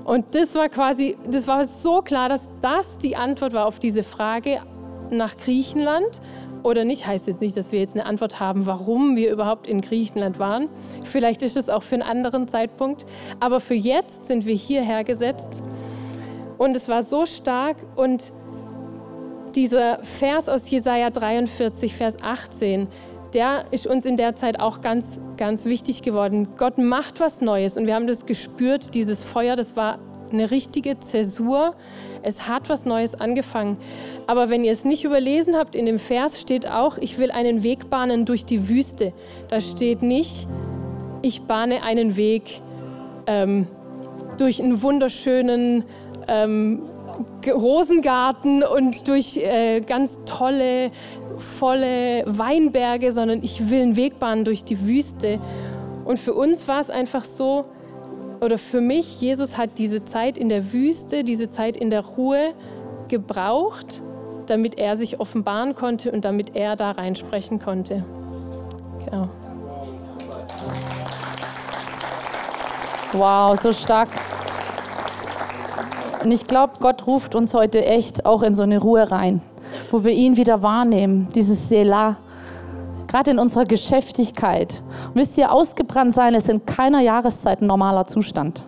[0.04, 4.02] Und das war quasi, das war so klar, dass das die Antwort war auf diese
[4.02, 4.60] Frage
[5.10, 6.20] nach Griechenland
[6.62, 9.80] oder nicht, heißt jetzt nicht, dass wir jetzt eine Antwort haben, warum wir überhaupt in
[9.80, 10.68] Griechenland waren.
[11.02, 13.04] Vielleicht ist es auch für einen anderen Zeitpunkt.
[13.40, 15.62] Aber für jetzt sind wir hierher gesetzt.
[16.58, 17.76] Und es war so stark.
[17.96, 18.32] Und
[19.54, 22.86] dieser Vers aus Jesaja 43, Vers 18,
[23.34, 26.48] der ist uns in der Zeit auch ganz, ganz wichtig geworden.
[26.56, 27.76] Gott macht was Neues.
[27.76, 29.98] Und wir haben das gespürt, dieses Feuer, das war
[30.32, 31.74] eine richtige Zäsur.
[32.22, 33.76] Es hat was Neues angefangen.
[34.26, 37.62] Aber wenn ihr es nicht überlesen habt, in dem Vers steht auch, ich will einen
[37.62, 39.12] Weg bahnen durch die Wüste.
[39.48, 40.46] Da steht nicht,
[41.22, 42.60] ich bahne einen Weg
[43.26, 43.66] ähm,
[44.38, 45.84] durch einen wunderschönen
[46.28, 46.82] ähm,
[47.46, 50.90] Rosengarten und durch äh, ganz tolle,
[51.36, 55.38] volle Weinberge, sondern ich will einen Weg bahnen durch die Wüste.
[56.04, 57.66] Und für uns war es einfach so,
[58.42, 62.52] oder für mich, Jesus hat diese Zeit in der Wüste, diese Zeit in der Ruhe
[63.06, 64.02] gebraucht,
[64.46, 68.04] damit er sich offenbaren konnte und damit er da reinsprechen konnte.
[69.04, 69.28] Genau.
[73.12, 74.08] Wow, so stark.
[76.24, 79.40] Und ich glaube, Gott ruft uns heute echt auch in so eine Ruhe rein,
[79.90, 82.16] wo wir ihn wieder wahrnehmen, dieses Selah
[83.12, 84.80] gerade in unserer Geschäftigkeit.
[85.08, 88.62] Und wisst ihr, ausgebrannt sein ist in keiner Jahreszeit ein normaler Zustand.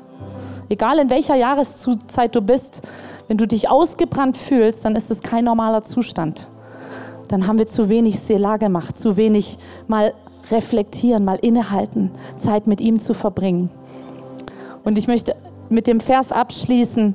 [0.68, 2.82] Egal in welcher Jahreszeit du bist,
[3.26, 6.46] wenn du dich ausgebrannt fühlst, dann ist es kein normaler Zustand.
[7.28, 9.56] Dann haben wir zu wenig Selah gemacht, zu wenig
[9.88, 10.12] mal
[10.50, 13.70] reflektieren, mal innehalten, Zeit mit ihm zu verbringen.
[14.84, 15.34] Und ich möchte
[15.70, 17.14] mit dem Vers abschließen,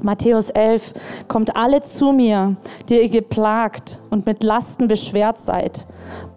[0.00, 0.94] Matthäus 11,
[1.26, 2.54] kommt alle zu mir,
[2.88, 5.84] die ihr geplagt und mit Lasten beschwert seid.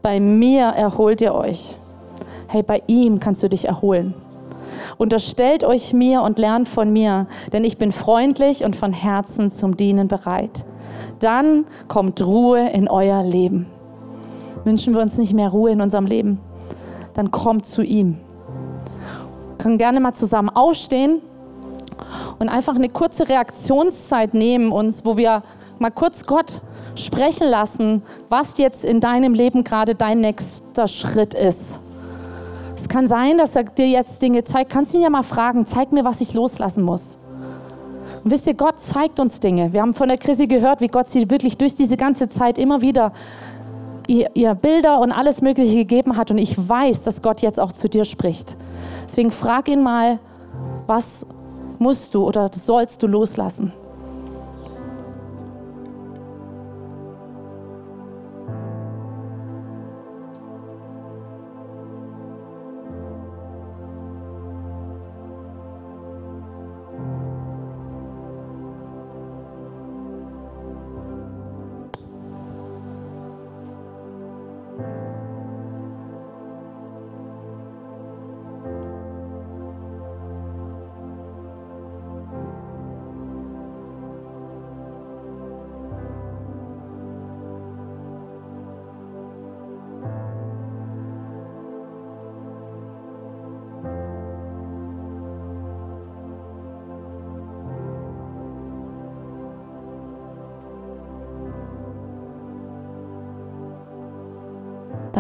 [0.02, 1.76] Bei mir erholt ihr euch.
[2.47, 4.16] Hey, bei ihm kannst du dich erholen.
[4.97, 9.78] Unterstellt euch mir und lernt von mir, denn ich bin freundlich und von Herzen zum
[9.78, 10.66] Dienen bereit.
[11.20, 13.68] Dann kommt Ruhe in euer Leben.
[14.64, 16.39] Wünschen wir uns nicht mehr Ruhe in unserem Leben?
[17.14, 18.18] Dann kommt zu ihm.
[19.49, 21.22] Wir können gerne mal zusammen aufstehen
[22.39, 25.43] und einfach eine kurze Reaktionszeit nehmen uns, wo wir
[25.78, 26.62] mal kurz Gott
[26.95, 31.79] sprechen lassen, was jetzt in deinem Leben gerade dein nächster Schritt ist.
[32.75, 34.71] Es kann sein, dass er dir jetzt Dinge zeigt.
[34.71, 37.17] Kannst ihn ja mal fragen, zeig mir, was ich loslassen muss.
[38.23, 39.73] Und wisst ihr, Gott zeigt uns Dinge.
[39.73, 42.81] Wir haben von der Krise gehört, wie Gott sie wirklich durch diese ganze Zeit immer
[42.81, 43.11] wieder
[44.07, 46.31] ihr, ihr Bilder und alles Mögliche gegeben hat.
[46.31, 48.55] Und ich weiß, dass Gott jetzt auch zu dir spricht.
[49.05, 50.19] Deswegen frag ihn mal,
[50.87, 51.25] was
[51.79, 53.73] musst du oder sollst du loslassen?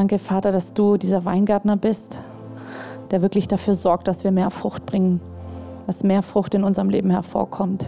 [0.01, 2.17] Danke, Vater, dass du dieser Weingärtner bist,
[3.11, 5.21] der wirklich dafür sorgt, dass wir mehr Frucht bringen,
[5.85, 7.85] dass mehr Frucht in unserem Leben hervorkommt.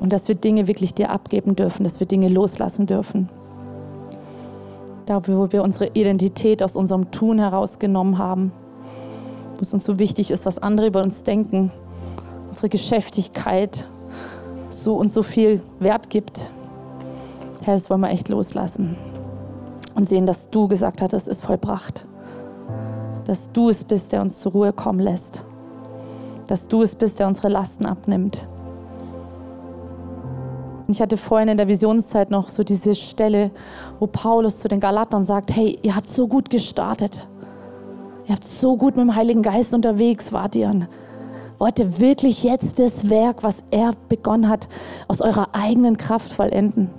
[0.00, 3.30] Und dass wir Dinge wirklich dir abgeben dürfen, dass wir Dinge loslassen dürfen.
[5.06, 8.52] Da, wo wir unsere Identität aus unserem Tun herausgenommen haben,
[9.54, 11.72] wo es uns so wichtig ist, was andere über uns denken,
[12.50, 13.86] unsere Geschäftigkeit
[14.68, 16.50] so und so viel Wert gibt.
[17.62, 18.94] Herr, das wollen wir echt loslassen
[19.96, 22.06] und sehen, dass du gesagt hast, es ist vollbracht.
[23.24, 25.42] Dass du es bist, der uns zur Ruhe kommen lässt.
[26.46, 28.46] Dass du es bist, der unsere Lasten abnimmt.
[30.86, 33.50] Und ich hatte vorhin in der Visionszeit noch so diese Stelle,
[33.98, 37.26] wo Paulus zu den Galatern sagt, hey, ihr habt so gut gestartet.
[38.28, 40.86] Ihr habt so gut mit dem Heiligen Geist unterwegs, wart ihr.
[41.58, 44.68] Wollt ihr wirklich jetzt das Werk, was er begonnen hat,
[45.08, 46.90] aus eurer eigenen Kraft vollenden?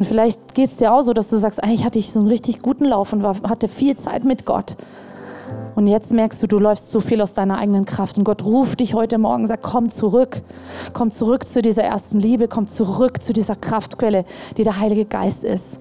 [0.00, 2.28] Und vielleicht geht es dir auch so, dass du sagst, eigentlich hatte ich so einen
[2.28, 4.74] richtig guten Lauf und war, hatte viel Zeit mit Gott.
[5.74, 8.16] Und jetzt merkst du, du läufst so viel aus deiner eigenen Kraft.
[8.16, 10.40] Und Gott ruft dich heute Morgen, sagt, komm zurück.
[10.94, 12.48] Komm zurück zu dieser ersten Liebe.
[12.48, 14.24] Komm zurück zu dieser Kraftquelle,
[14.56, 15.80] die der Heilige Geist ist.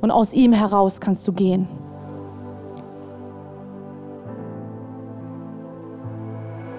[0.00, 1.68] Und aus ihm heraus kannst du gehen.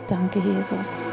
[0.07, 1.05] Danke, Jesus.